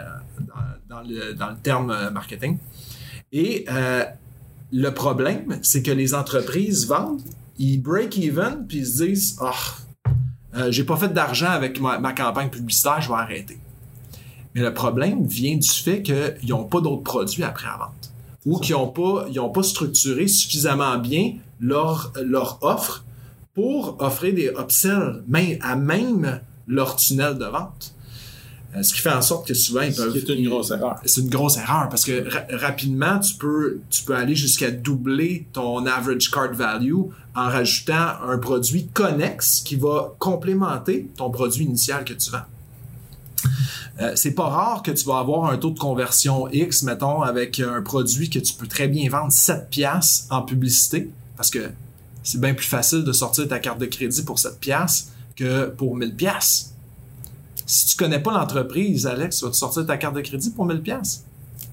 dans, 0.91 1.01
le, 1.01 1.57
terme 1.63 1.91
euh, 1.91 2.11
marketing. 2.11 2.59
Et 3.33 3.65
le 4.71 4.91
problème, 4.91 5.59
c'est 5.63 5.83
que 5.83 5.91
les 5.91 6.15
entreprises 6.15 6.87
vendent, 6.87 7.23
ils 7.57 7.79
break 7.79 8.19
even, 8.19 8.67
puis 8.69 8.79
ils 8.79 8.87
se 8.87 9.05
disent, 9.05 9.39
oh, 9.41 10.65
j'ai 10.69 10.85
pas 10.85 10.99
fait 10.99 11.09
d'argent 11.09 11.49
avec 11.49 11.81
ma 11.81 12.13
campagne 12.13 12.51
publicitaire, 12.51 13.01
je 13.01 13.09
vais 13.09 13.15
arrêter. 13.15 13.59
Mais 14.59 14.65
le 14.65 14.75
problème 14.75 15.25
vient 15.25 15.57
du 15.57 15.69
fait 15.69 16.03
qu'ils 16.03 16.49
n'ont 16.49 16.65
pas 16.65 16.81
d'autres 16.81 17.05
produits 17.05 17.45
après 17.45 17.67
la 17.67 17.77
vente 17.77 18.13
ou 18.45 18.59
qu'ils 18.59 18.75
n'ont 18.75 18.89
pas, 18.89 19.27
pas 19.55 19.63
structuré 19.63 20.27
suffisamment 20.27 20.99
bien 20.99 21.35
leur, 21.61 22.13
leur 22.21 22.59
offre 22.63 23.05
pour 23.55 23.97
offrir 24.01 24.35
des 24.35 24.53
upsells 24.59 25.23
même, 25.29 25.59
à 25.61 25.77
même 25.77 26.41
leur 26.67 26.97
tunnel 26.97 27.39
de 27.39 27.45
vente. 27.45 27.95
Euh, 28.77 28.83
ce 28.83 28.93
qui 28.93 29.01
fait 29.01 29.13
en 29.13 29.23
sorte 29.23 29.47
que 29.47 29.55
souvent 29.55 29.83
ils 29.83 29.95
peuvent. 29.95 30.13
C'est 30.13 30.35
une 30.35 30.49
grosse 30.49 30.71
erreur. 30.73 30.97
C'est 31.05 31.21
une 31.21 31.31
grosse 31.31 31.57
erreur 31.57 31.89
parce 31.89 32.05
que 32.05 32.27
rapidement 32.55 33.19
tu 33.21 33.35
peux, 33.35 33.81
tu 33.91 34.03
peux 34.03 34.15
aller 34.15 34.35
jusqu'à 34.35 34.71
doubler 34.71 35.47
ton 35.53 35.87
average 35.87 36.31
card 36.31 36.53
value 36.53 36.93
en 37.35 37.49
rajoutant 37.49 38.23
un 38.29 38.39
produit 38.39 38.89
connexe 38.89 39.61
qui 39.65 39.77
va 39.77 40.15
complémenter 40.19 41.09
ton 41.17 41.31
produit 41.31 41.65
initial 41.65 42.05
que 42.05 42.13
tu 42.13 42.31
vends. 42.31 42.45
Euh, 44.01 44.13
c'est 44.15 44.35
pas 44.35 44.49
rare 44.49 44.83
que 44.83 44.91
tu 44.91 45.05
vas 45.05 45.19
avoir 45.19 45.51
un 45.51 45.59
taux 45.59 45.71
de 45.71 45.79
conversion 45.79 46.49
X, 46.51 46.85
mettons, 46.85 47.23
avec 47.23 47.59
un 47.59 47.83
produit 47.83 48.31
que 48.31 48.39
tu 48.39 48.55
peux 48.55 48.69
très 48.69 48.87
bien 48.87 49.09
vendre 49.11 49.33
7 49.33 49.71
piastres 49.71 50.33
en 50.33 50.43
publicité, 50.43 51.11
parce 51.37 51.51
que 51.51 51.71
c'est 52.23 52.41
bien 52.41 52.55
plus 52.55 52.67
facile 52.67 53.03
de 53.05 53.13
sortir 53.13 53.49
ta 53.49 53.59
carte 53.59 53.79
de 53.79 53.87
crédit 53.87 54.23
pour 54.23 54.39
7 54.39 54.61
piastres 54.61 55.11
que 55.35 55.67
pour 55.67 55.97
1000 55.97 56.15
piastres. 56.15 56.71
Si 57.67 57.87
tu 57.87 57.97
connais 57.97 58.21
pas 58.21 58.33
l'entreprise, 58.33 59.07
Alex, 59.07 59.39
tu 59.39 59.47
vas 59.47 59.53
sortir 59.53 59.85
ta 59.85 59.97
carte 59.97 60.15
de 60.15 60.21
crédit 60.21 60.51
pour 60.51 60.65
1000 60.65 60.81
piastres? 60.81 61.25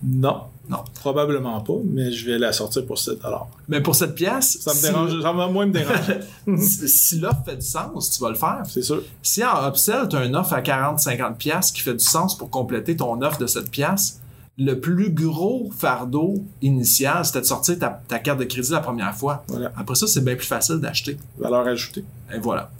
Non. 0.06 0.44
Non. 0.70 0.84
Probablement 1.00 1.62
pas, 1.62 1.78
mais 1.86 2.12
je 2.12 2.26
vais 2.26 2.40
la 2.40 2.52
sortir 2.52 2.86
pour 2.86 2.98
7 2.98 3.20
Mais 3.68 3.82
pour 3.82 3.96
cette 3.96 4.16
pièce. 4.16 4.58
Ça 4.62 4.74
me 4.74 4.82
dérange, 4.82 5.22
ça 5.22 5.32
va 5.32 5.48
moins 5.48 5.68
me 5.68 5.74
déranger. 5.74 6.20
si 6.58 7.20
l'offre 7.20 7.44
fait 7.46 7.58
du 7.58 7.66
sens, 7.66 8.12
tu 8.12 8.22
vas 8.22 8.30
le 8.30 8.36
faire. 8.36 8.64
C'est 8.68 8.82
sûr. 8.82 9.04
Si 9.22 9.44
en 9.44 9.68
upsell, 9.68 10.08
tu 10.10 10.16
as 10.16 10.26
une 10.26 10.36
offre 10.36 10.54
à 10.54 10.62
40-50 10.62 11.36
pièces 11.36 11.72
qui 11.72 11.82
fait 11.82 11.94
du 11.94 12.04
sens 12.04 12.38
pour 12.38 12.50
compléter 12.50 12.96
ton 12.96 13.22
offre 13.22 13.38
de 13.38 13.48
cette 13.48 13.70
pièce, 13.70 14.22
le 14.58 14.80
plus 14.80 15.12
gros 15.12 15.70
fardeau 15.78 16.46
initial, 16.62 17.26
c'était 17.26 17.42
de 17.42 17.46
sortir 17.46 17.78
ta, 17.78 18.20
carte 18.20 18.40
de 18.40 18.46
crédit 18.46 18.72
la 18.72 18.80
première 18.80 19.14
fois. 19.14 19.46
Après 19.76 19.96
ça, 19.96 20.08
c'est 20.08 20.24
bien 20.24 20.36
plus 20.36 20.48
facile 20.48 20.78
d'acheter. 20.78 21.18
Valeur 21.38 21.68
ajoutée. 21.68 22.06
Et 22.34 22.40
voilà. 22.40 22.72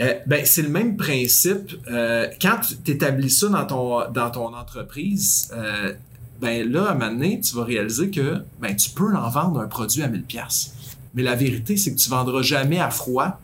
Euh, 0.00 0.14
ben, 0.26 0.44
c'est 0.44 0.62
le 0.62 0.68
même 0.68 0.96
principe. 0.96 1.72
Euh, 1.88 2.28
quand 2.40 2.58
tu 2.84 2.90
établis 2.90 3.30
ça 3.30 3.48
dans 3.48 3.64
ton, 3.64 4.10
dans 4.10 4.30
ton 4.30 4.54
entreprise, 4.54 5.50
euh, 5.54 5.94
ben 6.40 6.70
là, 6.70 6.88
à 6.88 6.90
un 6.92 6.94
moment 6.94 7.10
donné, 7.10 7.40
tu 7.40 7.54
vas 7.54 7.64
réaliser 7.64 8.10
que 8.10 8.42
ben, 8.60 8.74
tu 8.74 8.90
peux 8.90 9.14
en 9.14 9.28
vendre 9.28 9.60
un 9.60 9.66
produit 9.66 10.02
à 10.02 10.08
1000 10.08 10.24
pièces. 10.24 10.74
Mais 11.14 11.22
la 11.22 11.36
vérité, 11.36 11.76
c'est 11.76 11.94
que 11.94 11.98
tu 11.98 12.10
vendras 12.10 12.42
jamais 12.42 12.80
à 12.80 12.90
froid 12.90 13.38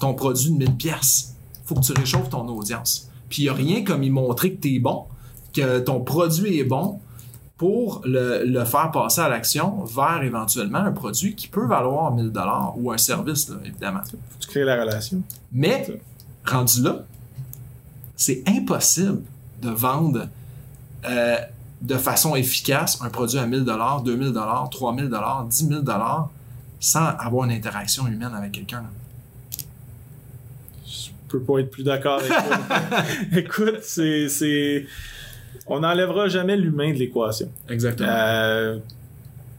ton 0.00 0.14
produit 0.14 0.50
de 0.50 0.58
1000 0.58 0.76
pièces. 0.76 1.34
faut 1.64 1.76
que 1.76 1.80
tu 1.80 1.92
réchauffes 1.92 2.30
ton 2.30 2.46
audience. 2.48 3.08
Puis 3.28 3.42
il 3.42 3.44
n'y 3.44 3.48
a 3.50 3.54
rien 3.54 3.84
comme 3.84 4.02
y 4.02 4.10
montrer 4.10 4.54
que 4.54 4.60
tu 4.60 4.74
es 4.74 4.78
bon, 4.78 5.04
que 5.54 5.78
ton 5.78 6.00
produit 6.00 6.58
est 6.58 6.64
bon 6.64 7.00
pour 7.56 8.02
le, 8.04 8.64
faire 8.64 8.90
passer 8.90 9.20
à 9.20 9.28
l'action 9.28 9.84
vers 9.84 10.22
éventuellement 10.24 10.80
un 10.80 10.90
produit 10.90 11.36
qui 11.36 11.46
peut 11.46 11.64
valoir 11.64 12.12
1000 12.12 12.30
dollars 12.30 12.74
ou 12.76 12.90
un 12.90 12.98
service, 12.98 13.50
évidemment. 13.64 14.00
Tu 14.40 14.48
crées 14.48 14.64
la 14.64 14.80
relation. 14.80 15.22
Mais, 15.52 16.00
rendu 16.44 16.82
là, 16.82 17.04
c'est 18.16 18.42
impossible 18.48 19.22
de 19.62 19.70
vendre 19.70 20.26
euh, 21.04 21.36
de 21.82 21.96
façon 21.96 22.36
efficace 22.36 23.00
un 23.02 23.10
produit 23.10 23.38
à 23.38 23.46
1000 23.46 23.64
dollars, 23.64 24.02
2000 24.02 24.32
dollars, 24.32 24.70
3000 24.70 25.08
dollars, 25.08 25.44
10 25.48 25.68
000 25.68 25.80
dollars 25.82 26.30
sans 26.78 27.06
avoir 27.18 27.44
une 27.44 27.52
interaction 27.52 28.06
humaine 28.06 28.32
avec 28.36 28.52
quelqu'un. 28.52 28.84
Je 30.86 31.10
peux 31.28 31.40
pas 31.40 31.60
être 31.60 31.70
plus 31.70 31.84
d'accord 31.84 32.20
avec 32.20 32.30
toi. 32.30 32.98
Écoute, 33.36 33.78
c'est, 33.82 34.86
on 35.66 35.80
n'enlèvera 35.80 36.28
jamais 36.28 36.56
l'humain 36.56 36.92
de 36.92 36.98
l'équation. 36.98 37.48
Exactement. 37.68 38.08
Euh, 38.10 38.78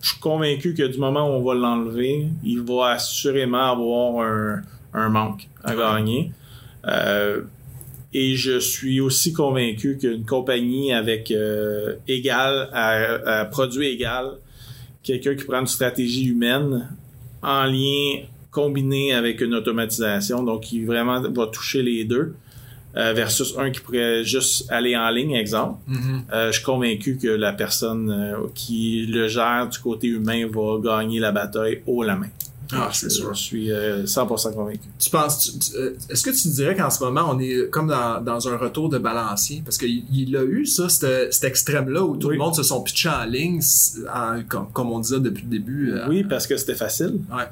je 0.01 0.09
suis 0.09 0.19
convaincu 0.19 0.73
que 0.73 0.83
du 0.83 0.99
moment 0.99 1.27
où 1.29 1.39
on 1.39 1.43
va 1.43 1.53
l'enlever, 1.55 2.27
il 2.43 2.61
va 2.61 2.91
assurément 2.91 3.71
avoir 3.71 4.25
un, 4.25 4.61
un 4.93 5.09
manque 5.09 5.47
à 5.63 5.75
gagner. 5.75 6.31
Euh, 6.85 7.41
et 8.13 8.35
je 8.35 8.59
suis 8.59 9.01
aussi 9.01 9.33
convaincu 9.33 9.97
qu'une 9.97 10.25
compagnie 10.25 10.93
avec 10.93 11.31
euh, 11.31 11.95
égal 12.07 12.69
à, 12.73 13.45
produit 13.45 13.87
égal 13.87 14.37
quelqu'un 15.01 15.35
qui 15.35 15.43
prend 15.43 15.59
une 15.59 15.67
stratégie 15.67 16.27
humaine 16.27 16.89
en 17.41 17.65
lien 17.65 18.23
combiné 18.51 19.13
avec 19.13 19.41
une 19.41 19.55
automatisation, 19.55 20.43
donc 20.43 20.61
qui 20.61 20.85
vraiment 20.85 21.19
va 21.21 21.47
toucher 21.47 21.81
les 21.81 22.05
deux. 22.05 22.35
Euh, 22.95 23.13
versus 23.13 23.55
un 23.57 23.71
qui 23.71 23.79
pourrait 23.79 24.23
juste 24.23 24.71
aller 24.71 24.95
en 24.95 25.09
ligne, 25.09 25.31
exemple. 25.31 25.79
Mm-hmm. 25.89 26.21
Euh, 26.31 26.47
je 26.47 26.51
suis 26.51 26.63
convaincu 26.63 27.17
que 27.17 27.27
la 27.27 27.51
personne 27.51 28.11
euh, 28.11 28.47
qui 28.53 29.07
le 29.07 29.27
gère 29.27 29.67
du 29.67 29.79
côté 29.79 30.07
humain 30.09 30.45
va 30.47 30.77
gagner 30.79 31.19
la 31.19 31.31
bataille 31.31 31.81
haut 31.87 32.03
la 32.03 32.15
main. 32.15 32.27
Ah, 32.75 32.89
c'est 32.91 33.09
sûr. 33.09 33.33
Je 33.33 33.41
suis 33.41 33.71
euh, 33.71 34.03
100% 34.05 34.53
convaincu. 34.53 34.79
Tu 34.99 35.09
penses, 35.09 35.71
euh, 35.75 35.95
est-ce 36.09 36.23
que 36.23 36.29
tu 36.31 36.47
dirais 36.49 36.75
qu'en 36.75 36.89
ce 36.89 37.03
moment, 37.03 37.27
on 37.31 37.39
est 37.39 37.69
comme 37.69 37.87
dans, 37.87 38.21
dans 38.21 38.47
un 38.47 38.57
retour 38.57 38.89
de 38.89 38.97
balancier? 38.97 39.61
Parce 39.63 39.77
qu'il 39.77 40.03
il 40.13 40.35
a 40.35 40.43
eu, 40.43 40.65
ça, 40.65 40.89
cet, 40.89 41.43
extrême-là 41.43 42.03
où 42.03 42.15
tout 42.17 42.27
Oui. 42.27 42.35
le 42.35 42.39
monde 42.39 42.55
se 42.55 42.63
sont 42.63 42.81
pitchés 42.81 43.09
en 43.09 43.25
ligne, 43.25 43.61
en- 44.13 44.41
comme, 44.47 44.67
comme 44.71 44.91
on 44.91 44.99
disait 44.99 45.19
depuis 45.19 45.43
le 45.43 45.49
début. 45.49 45.91
euh, 45.93 46.05
Oui, 46.09 46.23
parce 46.23 46.47
que 46.47 46.57
c'était 46.57 46.75
facile. 46.75 47.19
Ouais. 47.31 47.43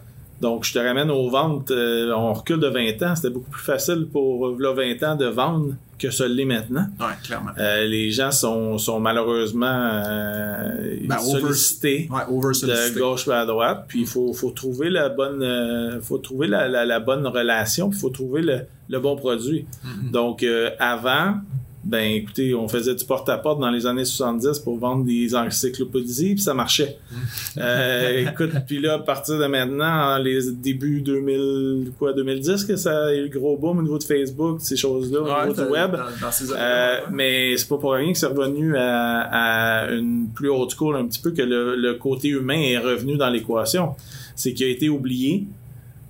Donc, 0.41 0.65
je 0.65 0.73
te 0.73 0.79
ramène 0.79 1.11
aux 1.11 1.29
ventes. 1.29 1.71
euh, 1.71 2.11
on 2.15 2.33
recule 2.33 2.59
de 2.59 2.67
20 2.67 3.01
ans. 3.03 3.15
C'était 3.15 3.29
beaucoup 3.29 3.51
plus 3.51 3.61
facile 3.61 4.07
pour 4.11 4.47
euh, 4.47 4.55
v'là 4.55 4.73
20 4.73 5.03
ans 5.03 5.15
de 5.15 5.25
vendre 5.27 5.75
que 5.99 6.09
ce 6.09 6.23
l'est 6.23 6.45
maintenant. 6.45 6.87
Ouais, 6.99 7.13
clairement. 7.23 7.51
Euh, 7.59 7.85
les 7.85 8.09
gens 8.09 8.31
sont, 8.31 8.79
sont 8.79 8.99
malheureusement 8.99 9.67
euh, 9.67 10.95
Ben, 11.07 11.17
over- 11.19 11.41
sollicités 11.41 12.09
Ouais, 12.11 12.21
over 12.27 12.53
de 12.53 12.97
gauche 12.99 13.27
vers 13.27 13.45
droite. 13.45 13.85
Puis 13.87 14.01
il 14.01 14.07
faut, 14.07 14.33
faut 14.33 14.49
trouver 14.51 14.89
la 14.89 15.09
bonne, 15.09 15.99
faut 16.01 16.17
trouver 16.17 16.47
la, 16.47 16.67
la, 16.67 16.85
la 16.85 16.99
bonne 16.99 17.25
relation. 17.27 17.89
Puis 17.89 17.99
il 17.99 18.01
faut 18.01 18.09
trouver 18.09 18.41
le, 18.41 18.61
le 18.89 18.99
bon 18.99 19.15
produit. 19.15 19.65
Mhm. 19.83 20.11
Donc 20.11 20.45
avant, 20.79 21.35
ben 21.83 22.11
écoutez, 22.13 22.53
on 22.53 22.67
faisait 22.67 22.93
du 22.93 23.03
porte-à-porte 23.05 23.59
dans 23.59 23.71
les 23.71 23.87
années 23.87 24.05
70 24.05 24.59
pour 24.59 24.77
vendre 24.77 25.03
des 25.03 25.33
encyclopédies, 25.35 26.35
puis 26.35 26.41
ça 26.43 26.53
marchait. 26.53 26.97
Euh, 27.57 28.29
écoute, 28.31 28.51
puis 28.65 28.79
là, 28.79 28.93
à 28.93 28.99
partir 28.99 29.37
de 29.37 29.45
maintenant, 29.45 30.13
en 30.15 30.17
les 30.19 30.51
débuts 30.53 31.01
2000, 31.01 31.91
quoi, 31.99 32.13
2010, 32.13 32.63
que 32.65 32.75
ça 32.77 33.07
a 33.07 33.13
eu 33.13 33.23
le 33.23 33.27
gros 33.29 33.57
boom 33.57 33.79
au 33.79 33.81
niveau 33.81 33.97
de 33.97 34.03
Facebook, 34.03 34.59
ces 34.61 34.77
choses-là, 34.77 35.19
au 35.19 35.47
niveau 35.49 35.61
du 35.65 35.69
web. 35.69 35.91
dans- 35.91 35.97
dans 36.27 36.31
ces 36.31 36.45
Euh, 36.55 36.97
mais 37.11 37.57
c'est 37.57 37.67
pas 37.67 37.77
pour 37.77 37.91
rien 37.93 38.11
que 38.13 38.17
c'est 38.17 38.27
revenu 38.27 38.77
à, 38.77 39.83
à 39.85 39.91
une 39.91 40.29
plus 40.33 40.49
haute 40.49 40.71
school 40.71 40.95
un 40.95 41.05
petit 41.07 41.19
peu 41.21 41.31
que 41.31 41.41
le, 41.41 41.75
le 41.75 41.95
côté 41.95 42.29
humain 42.29 42.59
est 42.61 42.77
revenu 42.77 43.17
dans 43.17 43.29
l'équation. 43.29 43.95
C'est 44.35 44.53
qu'il 44.53 44.67
a 44.67 44.69
été 44.69 44.87
oublié, 44.87 45.45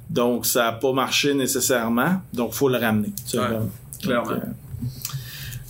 donc 0.10 0.46
ça 0.46 0.68
a 0.68 0.72
pas 0.74 0.92
marché 0.94 1.34
nécessairement, 1.34 2.22
donc 2.34 2.54
faut 2.54 2.70
le 2.70 2.78
ramener. 2.78 3.12
Ouais, 3.34 3.40
clairement. 4.04 4.30
Donc, 4.30 4.38
euh, 4.38 4.46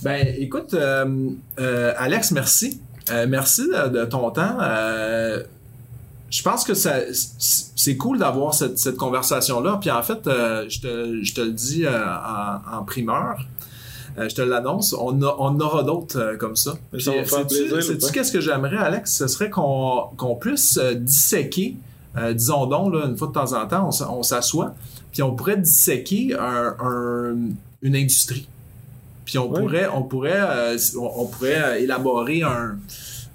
Ben, 0.02 0.26
écoute, 0.38 0.74
euh, 0.74 1.30
euh, 1.58 1.92
Alex, 1.96 2.30
merci. 2.32 2.80
Euh, 3.10 3.26
merci 3.28 3.62
de, 3.68 4.04
ton 4.04 4.30
temps. 4.30 4.58
Je 6.30 6.42
pense 6.42 6.64
que 6.64 6.72
ça, 6.72 6.94
c'est 7.10 7.96
cool 7.98 8.18
d'avoir 8.18 8.54
cette, 8.54 8.78
cette 8.78 8.96
conversation-là. 8.96 9.78
Puis 9.80 9.90
en 9.90 10.02
fait, 10.02 10.20
je, 10.24 10.80
te, 10.80 11.22
je 11.22 11.34
te 11.34 11.40
le 11.42 11.50
dis 11.52 11.86
en, 11.86 12.78
en 12.78 12.84
primeur. 12.84 13.38
Je 14.16 14.34
te 14.34 14.40
l'annonce, 14.42 14.94
on, 14.98 15.20
a- 15.22 15.36
on 15.38 15.58
aura 15.60 15.82
d'autres 15.82 16.36
comme 16.38 16.56
ça. 16.56 16.74
Ça 16.98 17.12
sais-tu- 17.82 18.12
qu'est-ce 18.12 18.32
que 18.32 18.40
j'aimerais, 18.40 18.76
Alex? 18.78 19.14
Ce 19.14 19.26
serait 19.26 19.50
qu'on 19.50 20.36
puisse 20.40 20.78
disséquer, 20.96 21.76
disons 22.34 22.66
donc, 22.66 22.94
là, 22.94 23.06
une 23.06 23.16
fois 23.16 23.28
de 23.28 23.32
temps 23.32 23.52
en 23.52 23.66
temps, 23.66 23.90
on 24.10 24.22
s'assoit, 24.22 24.74
puis 25.12 25.22
on 25.22 25.34
pourrait 25.34 25.58
disséquer 25.58 26.34
un- 26.38 26.76
un- 26.82 27.36
une 27.82 27.96
industrie. 27.96 28.48
Puis 29.32 29.38
on 29.38 29.50
Ouais. 29.50 29.60
pourrait, 29.60 29.88
on 29.94 30.02
pourrait, 30.02 30.40
euh, 30.40 30.76
on, 30.98 31.22
on 31.22 31.26
pourrait 31.26 31.82
élaborer 31.82 32.42
un, 32.42 32.76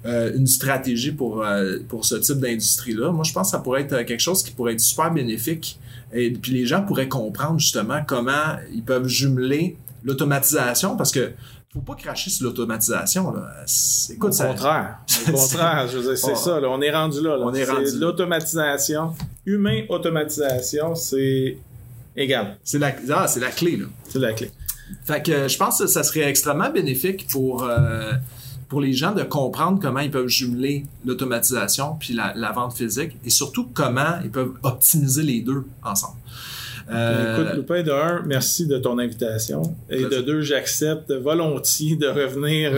euh, 0.06 0.32
une 0.36 0.46
stratégie 0.46 1.10
pour, 1.10 1.42
euh, 1.44 1.78
pour 1.88 2.04
ce 2.04 2.14
type 2.14 2.38
d'industrie-là. 2.38 3.10
Moi, 3.10 3.24
je 3.24 3.32
pense 3.32 3.48
que 3.48 3.50
ça 3.50 3.58
pourrait 3.58 3.82
être 3.82 3.92
euh, 3.94 4.04
quelque 4.04 4.20
chose 4.20 4.44
qui 4.44 4.52
pourrait 4.52 4.74
être 4.74 4.80
super 4.80 5.12
bénéfique. 5.12 5.80
Et 6.12 6.30
puis 6.30 6.52
les 6.52 6.66
gens 6.66 6.82
pourraient 6.82 7.08
comprendre 7.08 7.58
justement 7.58 7.98
comment 8.06 8.56
ils 8.72 8.84
peuvent 8.84 9.08
jumeler 9.08 9.76
l'automatisation 10.04 10.96
parce 10.96 11.10
que 11.10 11.32
faut 11.72 11.80
pas 11.80 11.96
cracher 11.96 12.30
sur 12.30 12.44
l'automatisation. 12.46 13.34
Écoute, 14.10 14.30
Au 14.30 14.32
ça, 14.32 14.46
contraire. 14.46 14.98
Au 15.28 15.32
contraire, 15.32 15.88
je 15.90 15.98
veux 15.98 16.04
dire, 16.04 16.16
c'est 16.18 16.32
Oh. 16.32 16.36
ça. 16.36 16.60
Là, 16.60 16.68
on 16.70 16.80
est 16.80 16.90
rendu 16.92 17.20
là. 17.20 17.36
là. 17.36 17.44
On 17.44 17.52
est 17.52 17.64
rendu 17.64 17.98
l'automatisation. 17.98 19.14
Humain, 19.44 19.82
automatisation, 19.88 20.94
c'est 20.94 21.58
égal. 22.16 22.56
c'est 22.64 22.78
la, 22.78 22.94
ah, 23.12 23.26
c'est 23.26 23.40
la 23.40 23.50
clé. 23.50 23.76
Là. 23.76 23.86
C'est 24.08 24.18
la 24.18 24.32
clé. 24.32 24.50
Fait 25.04 25.22
que 25.22 25.48
je 25.48 25.56
pense 25.56 25.78
que 25.80 25.86
ça 25.86 26.02
serait 26.02 26.28
extrêmement 26.28 26.70
bénéfique 26.70 27.26
pour, 27.30 27.64
euh, 27.64 28.12
pour 28.68 28.80
les 28.80 28.92
gens 28.92 29.12
de 29.12 29.22
comprendre 29.22 29.78
comment 29.80 30.00
ils 30.00 30.10
peuvent 30.10 30.28
jumeler 30.28 30.84
l'automatisation 31.04 31.96
puis 31.98 32.14
la, 32.14 32.32
la 32.36 32.52
vente 32.52 32.74
physique 32.74 33.16
et 33.24 33.30
surtout 33.30 33.68
comment 33.72 34.18
ils 34.24 34.30
peuvent 34.30 34.52
optimiser 34.62 35.22
les 35.22 35.40
deux 35.40 35.64
ensemble. 35.84 36.16
Euh, 36.90 37.42
Écoute, 37.42 37.56
Lupin, 37.56 37.82
de 37.82 37.90
un, 37.90 38.22
merci 38.24 38.66
de 38.66 38.78
ton 38.78 38.98
invitation. 38.98 39.62
Et 39.90 40.04
de 40.04 40.20
deux, 40.22 40.40
j'accepte 40.40 41.12
volontiers 41.12 41.96
de 41.96 42.06
revenir 42.06 42.72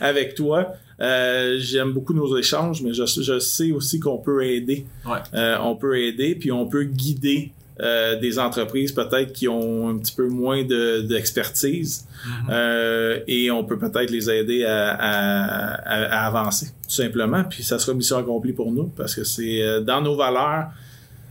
avec 0.00 0.34
toi. 0.36 0.74
Euh, 1.00 1.56
J'aime 1.58 1.92
beaucoup 1.92 2.14
nos 2.14 2.36
échanges, 2.36 2.82
mais 2.82 2.92
je, 2.92 3.04
je 3.04 3.38
sais 3.38 3.72
aussi 3.72 3.98
qu'on 3.98 4.18
peut 4.18 4.44
aider. 4.44 4.86
Ouais. 5.04 5.18
Euh, 5.34 5.56
on 5.60 5.74
peut 5.74 5.98
aider, 6.00 6.34
puis 6.34 6.52
on 6.52 6.66
peut 6.66 6.84
guider 6.84 7.52
euh, 7.80 8.18
des 8.18 8.38
entreprises 8.38 8.92
peut-être 8.92 9.32
qui 9.32 9.46
ont 9.48 9.88
un 9.88 9.98
petit 9.98 10.12
peu 10.14 10.28
moins 10.28 10.64
de- 10.64 11.00
d'expertise. 11.02 12.06
Mhm. 12.26 12.32
Euh, 12.50 13.20
et 13.26 13.50
on 13.50 13.64
peut 13.64 13.78
peut-être 13.78 14.10
les 14.10 14.28
aider 14.30 14.64
à, 14.64 14.90
à- 14.90 15.74
à- 15.74 16.22
à 16.22 16.26
avancer, 16.26 16.66
tout 16.82 16.94
simplement. 16.94 17.44
Puis 17.44 17.62
ça 17.62 17.78
sera 17.78 17.94
mission 17.94 18.16
accomplie 18.18 18.52
pour 18.52 18.72
nous, 18.72 18.88
parce 18.88 19.14
que 19.14 19.24
c'est 19.24 19.62
euh, 19.62 19.80
dans 19.80 20.00
nos 20.00 20.16
valeurs. 20.16 20.68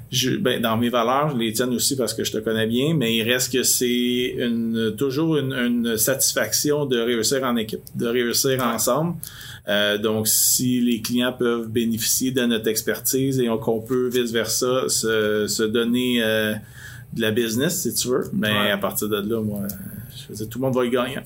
Je, 0.09 0.37
ben, 0.37 0.61
dans 0.61 0.77
mes 0.77 0.87
valeurs, 0.89 1.31
je 1.31 1.37
les 1.37 1.51
tienne 1.51 1.73
aussi 1.73 1.97
parce 1.97 2.13
que 2.13 2.23
je 2.23 2.31
te 2.31 2.37
connais 2.37 2.65
bien, 2.65 2.93
mais 2.93 3.13
il 3.17 3.23
reste 3.23 3.51
que 3.51 3.63
c'est 3.63 4.35
une, 4.37 4.95
toujours 4.97 5.35
une, 5.37 5.51
une 5.53 5.97
satisfaction 5.97 6.85
de 6.85 6.97
réussir 6.97 7.43
en 7.43 7.57
équipe, 7.57 7.81
de 7.95 8.07
réussir 8.07 8.63
ensemble. 8.63 9.15
Euh, 9.67 9.97
donc, 9.97 10.29
si 10.29 10.79
les 10.79 11.01
clients 11.01 11.33
peuvent 11.33 11.67
bénéficier 11.67 12.31
de 12.31 12.41
notre 12.45 12.69
expertise 12.69 13.37
et 13.41 13.49
on- 13.49 13.57
qu'on 13.57 13.81
peut 13.81 14.07
vice-versa 14.07 14.87
se, 14.87 15.45
se 15.47 15.63
donner 15.63 16.23
euh, 16.23 16.53
de 17.13 17.21
la 17.21 17.31
business, 17.31 17.81
si 17.81 17.93
tu 17.93 18.07
veux, 18.07 18.23
mais 18.31 18.47
Ouais. 18.51 18.71
à 18.71 18.77
partir 18.77 19.09
de 19.09 19.17
là, 19.17 19.41
moi, 19.41 19.63
je 20.15 20.29
veux 20.29 20.35
dire, 20.35 20.47
tout 20.49 20.59
le 20.59 20.65
monde 20.67 20.75
va 20.75 20.85
y 20.85 20.89
gagner. 20.89 21.17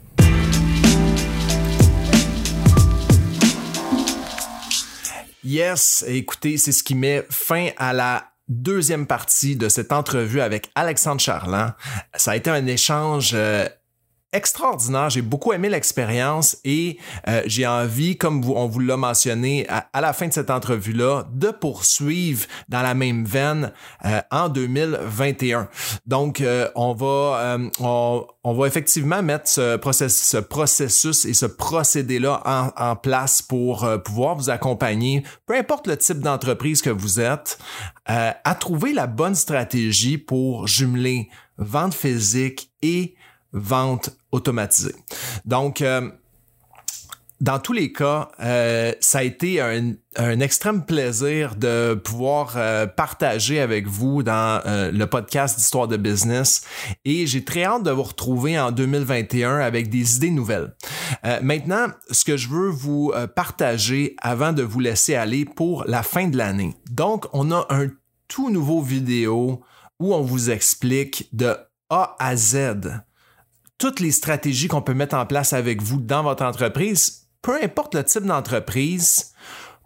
Yes, 5.43 6.05
écoutez, 6.07 6.57
c'est 6.57 6.71
ce 6.71 6.83
qui 6.83 6.93
met 6.95 7.25
fin 7.29 7.69
à 7.77 7.93
la 7.93 8.30
deuxième 8.51 9.07
partie 9.07 9.55
de 9.55 9.69
cette 9.69 9.91
entrevue 9.91 10.41
avec 10.41 10.71
Alexandre 10.75 11.21
Charland. 11.21 11.71
Ça 12.15 12.31
a 12.31 12.35
été 12.35 12.49
un 12.49 12.67
échange 12.67 13.31
euh, 13.33 13.67
extraordinaire. 14.33 15.09
J'ai 15.09 15.21
beaucoup 15.21 15.53
aimé 15.53 15.69
l'expérience 15.69 16.57
et 16.63 16.97
euh, 17.27 17.41
j'ai 17.45 17.67
envie, 17.67 18.17
comme 18.17 18.43
on 18.49 18.67
vous 18.67 18.79
l'a 18.79 18.97
mentionné 18.97 19.67
à, 19.69 20.01
la 20.01 20.13
fin 20.13 20.27
de 20.27 20.33
cette 20.33 20.49
entrevue-là, 20.49 21.25
de 21.33 21.49
poursuivre 21.49 22.45
dans 22.69 22.81
la 22.81 22.93
même 22.93 23.25
veine 23.25 23.71
euh, 24.05 24.21
en 24.31 24.49
2021. 24.49 25.67
Donc, 26.05 26.41
euh, 26.41 26.69
on 26.75 26.93
va 26.93 27.07
euh, 27.55 27.69
on, 27.79 28.25
on 28.43 28.53
va 28.53 28.67
effectivement 28.67 29.21
mettre 29.21 29.47
ce, 29.47 29.77
process- 29.77 30.23
ce 30.23 30.37
processus 30.37 31.25
et 31.25 31.33
ce 31.33 31.45
procédé-là 31.45 32.41
en, 32.45 32.69
en 32.75 32.95
place 32.95 33.41
pour 33.41 33.83
euh, 33.83 33.97
pouvoir 33.97 34.35
vous 34.35 34.49
accompagner, 34.49 35.23
peu 35.45 35.55
importe 35.55 35.87
le 35.87 35.97
type 35.97 36.19
d'entreprise 36.19 36.81
que 36.81 36.89
vous 36.89 37.19
êtes, 37.19 37.57
à 38.05 38.55
trouver 38.55 38.91
la 38.93 39.07
bonne 39.07 39.35
stratégie 39.35 40.17
pour 40.17 40.67
jumeler 40.67 41.29
vente 41.57 41.93
physique 41.93 42.71
et 42.81 43.15
vente 43.53 44.11
automatisée. 44.31 44.95
Donc, 45.45 45.81
euh, 45.81 46.09
dans 47.39 47.57
tous 47.57 47.73
les 47.73 47.91
cas, 47.91 48.29
euh, 48.39 48.93
ça 48.99 49.19
a 49.19 49.23
été 49.23 49.59
un, 49.59 49.93
un 50.15 50.39
extrême 50.41 50.85
plaisir 50.85 51.55
de 51.55 51.95
pouvoir 51.95 52.53
euh, 52.55 52.85
partager 52.85 53.59
avec 53.59 53.87
vous 53.87 54.21
dans 54.21 54.61
le 54.65 55.05
podcast 55.05 55.57
d'Histoire 55.57 55.87
de 55.87 55.97
business 55.97 56.63
et 57.03 57.25
j'ai 57.25 57.43
très 57.43 57.63
hâte 57.63 57.81
de 57.81 57.89
vous 57.89 58.03
retrouver 58.03 58.59
en 58.59 58.71
2021 58.71 59.57
avec 59.57 59.89
des 59.89 60.17
idées 60.17 60.29
nouvelles. 60.29 60.75
Maintenant, 61.41 61.87
ce 62.11 62.25
que 62.25 62.37
je 62.37 62.47
veux 62.47 62.69
vous 62.69 63.11
partager 63.35 64.15
avant 64.21 64.53
de 64.53 64.61
vous 64.61 64.79
laisser 64.79 65.15
aller 65.15 65.45
pour 65.45 65.83
la 65.87 66.03
fin 66.03 66.27
de 66.27 66.37
l'année. 66.37 66.75
Donc, 66.91 67.25
on 67.33 67.51
a 67.51 67.65
un 67.71 67.87
tout 68.27 68.51
nouveau 68.51 68.83
vidéo 68.83 69.61
où 69.99 70.13
on 70.13 70.21
vous 70.21 70.51
explique 70.51 71.27
de 71.33 71.55
A 71.89 72.15
à 72.19 72.35
Z 72.35 73.01
toutes 73.81 73.99
les 73.99 74.11
stratégies 74.11 74.67
qu'on 74.67 74.83
peut 74.83 74.93
mettre 74.93 75.15
en 75.15 75.25
place 75.25 75.53
avec 75.53 75.81
vous 75.81 75.99
dans 75.99 76.21
votre 76.21 76.43
entreprise, 76.43 77.25
peu 77.41 77.57
importe 77.63 77.95
le 77.95 78.03
type 78.03 78.25
d'entreprise, 78.25 79.33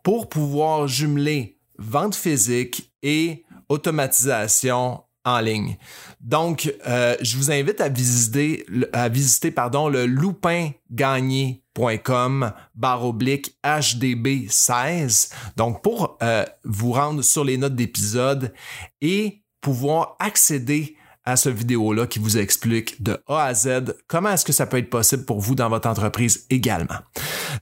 pour 0.03 0.27
pouvoir 0.27 0.85
jumeler 0.85 1.61
vente 1.77 2.13
physique 2.13 2.91
et 3.01 3.45
automatisation 3.69 5.01
en 5.23 5.39
ligne. 5.39 5.77
Donc, 6.19 6.73
euh, 6.85 7.15
je 7.21 7.37
vous 7.37 7.51
invite 7.51 7.79
à 7.79 7.87
visiter, 7.87 8.65
à 8.91 9.07
visiter 9.07 9.53
le 9.55 10.05
loupingagné.com 10.05 12.51
barre 12.75 13.05
oblique 13.05 13.57
HDB16. 13.63 15.31
Donc, 15.55 15.81
pour 15.81 16.17
euh, 16.21 16.43
vous 16.65 16.91
rendre 16.91 17.21
sur 17.21 17.45
les 17.45 17.55
notes 17.55 17.75
d'épisode 17.75 18.51
et 18.99 19.41
pouvoir 19.61 20.17
accéder 20.19 20.97
à 21.25 21.35
ce 21.35 21.49
vidéo-là 21.49 22.07
qui 22.07 22.19
vous 22.19 22.37
explique 22.37 23.01
de 23.01 23.19
A 23.27 23.45
à 23.45 23.53
Z 23.53 23.95
comment 24.07 24.29
est-ce 24.29 24.45
que 24.45 24.53
ça 24.53 24.65
peut 24.67 24.77
être 24.77 24.89
possible 24.89 25.25
pour 25.25 25.39
vous 25.39 25.55
dans 25.55 25.69
votre 25.69 25.89
entreprise 25.89 26.45
également. 26.49 26.99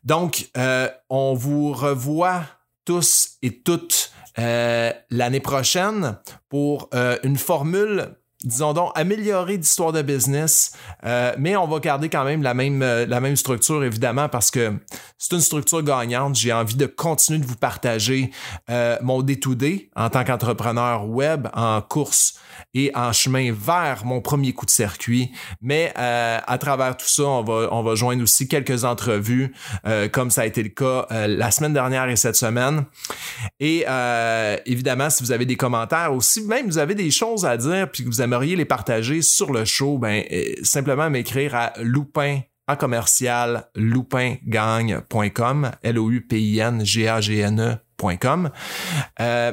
Donc, 0.04 0.49
euh, 0.58 0.89
on 1.10 1.34
vous 1.34 1.71
revoit 1.71 2.43
tous 2.86 3.38
et 3.41 3.62
toutes 3.62 4.12
euh, 4.39 4.91
l'année 5.10 5.39
prochaine 5.39 6.17
pour 6.49 6.89
euh, 6.93 7.17
une 7.23 7.38
formule 7.38 8.15
disons 8.43 8.73
donc, 8.73 8.91
améliorer 8.95 9.58
d'histoire 9.58 9.91
de 9.91 10.01
business, 10.01 10.73
euh, 11.06 11.34
mais 11.38 11.56
on 11.56 11.67
va 11.67 11.79
garder 11.79 12.10
quand 12.10 12.23
même 12.23 12.43
la 12.43 12.53
même, 12.53 12.82
euh, 12.82 13.06
la 13.06 13.19
même 13.19 13.36
structure, 13.36 13.84
évidemment, 13.84 14.29
parce 14.29 14.51
que 14.51 14.73
c'est 15.17 15.34
une 15.36 15.41
structure 15.41 15.82
gagnante. 15.82 16.36
J'ai 16.36 16.51
envie 16.51 16.75
de 16.75 16.86
continuer 16.86 17.39
de 17.39 17.45
vous 17.45 17.56
partager 17.56 18.32
euh, 18.69 18.97
mon 19.01 19.21
D2D 19.21 19.89
en 19.95 20.10
tant 20.10 20.23
qu'entrepreneur 20.23 21.08
web 21.08 21.47
en 21.53 21.82
course 21.82 22.36
et 22.73 22.91
en 22.95 23.13
chemin 23.13 23.53
vers 23.53 24.06
mon 24.06 24.21
premier 24.21 24.53
coup 24.53 24.65
de 24.65 24.71
circuit. 24.71 25.32
Mais 25.62 25.93
à 25.95 26.58
travers 26.60 26.97
tout 26.97 27.08
ça, 27.08 27.23
on 27.23 27.43
va, 27.43 27.67
on 27.71 27.84
va 27.84 27.95
joindre 27.95 28.23
aussi 28.23 28.47
quelques 28.47 28.84
entrevues, 28.84 29.53
comme 30.12 30.29
ça 30.29 30.41
a 30.41 30.45
été 30.45 30.62
le 30.62 30.69
cas 30.69 31.08
la 31.10 31.51
semaine 31.51 31.73
dernière 31.73 32.10
et 32.10 32.15
cette 32.15 32.36
semaine. 32.36 32.86
Et 33.60 33.86
évidemment, 34.65 35.10
si 35.10 35.23
vous 35.23 35.32
avez 35.32 35.45
des 35.45 35.56
commentaires 35.56 36.13
ou 36.13 36.21
si 36.21 36.41
même 36.41 36.67
vous 36.67 36.77
avez 36.77 36.95
des 36.95 37.12
choses 37.12 37.45
à 37.45 37.58
dire 37.58 37.89
puis 37.91 38.03
que 38.03 38.10
vous 38.10 38.21
aimez 38.21 38.32
les 38.41 38.65
partager 38.65 39.21
sur 39.21 39.53
le 39.53 39.63
show, 39.65 39.97
ben, 39.97 40.23
euh, 40.31 40.53
simplement 40.63 41.09
m'écrire 41.09 41.55
à 41.55 41.73
loupin 41.81 42.41
en 42.67 42.75
commercial 42.75 43.69
loupingagne.com, 43.75 45.71
L-O-U-P-I-N-G-A-G-N-E.com. 45.83 48.49
Euh, 49.19 49.51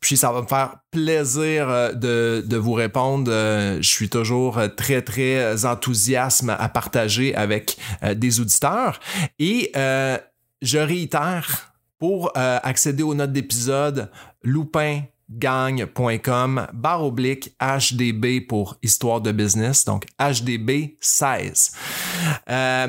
puis 0.00 0.16
ça 0.16 0.30
va 0.32 0.42
me 0.42 0.46
faire 0.46 0.76
plaisir 0.90 1.68
euh, 1.68 1.92
de, 1.92 2.44
de 2.46 2.56
vous 2.56 2.72
répondre. 2.72 3.30
Je 3.30 3.88
suis 3.88 4.08
toujours 4.08 4.60
très, 4.76 5.02
très 5.02 5.64
enthousiaste 5.64 6.44
à 6.48 6.68
partager 6.68 7.34
avec 7.34 7.76
des 8.14 8.40
auditeurs. 8.40 9.00
Et 9.38 9.72
je 9.74 10.78
réitère, 10.78 11.74
pour 11.98 12.32
accéder 12.34 13.02
aux 13.02 13.14
notes 13.14 13.32
d'épisode, 13.32 14.10
loupin 14.42 15.02
gagne.com 15.30 16.66
barre 16.72 17.04
oblique 17.04 17.54
HDB 17.60 18.40
pour 18.40 18.76
histoire 18.82 19.20
de 19.20 19.32
business, 19.32 19.84
donc 19.84 20.04
HDB 20.18 20.96
16. 21.00 21.72
Euh, 22.48 22.86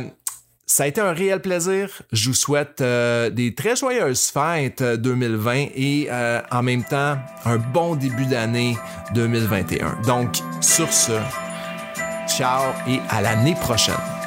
ça 0.66 0.84
a 0.84 0.88
été 0.88 1.02
un 1.02 1.12
réel 1.12 1.42
plaisir. 1.42 2.02
Je 2.12 2.30
vous 2.30 2.36
souhaite 2.36 2.80
euh, 2.80 3.30
des 3.30 3.54
très 3.54 3.76
joyeuses 3.76 4.30
fêtes 4.30 4.82
2020 4.82 5.54
euh, 5.54 5.68
et 5.76 6.10
en 6.52 6.64
même 6.64 6.84
temps 6.84 7.18
un 7.46 7.58
bon 7.58 7.96
début 7.96 8.26
d'année 8.26 8.78
2021. 9.14 10.02
Donc 10.08 10.38
sur 10.62 10.92
ce, 10.92 11.20
ciao 12.28 12.72
et 12.88 13.00
à 13.10 13.22
l'année 13.22 13.56
prochaine. 13.56 14.21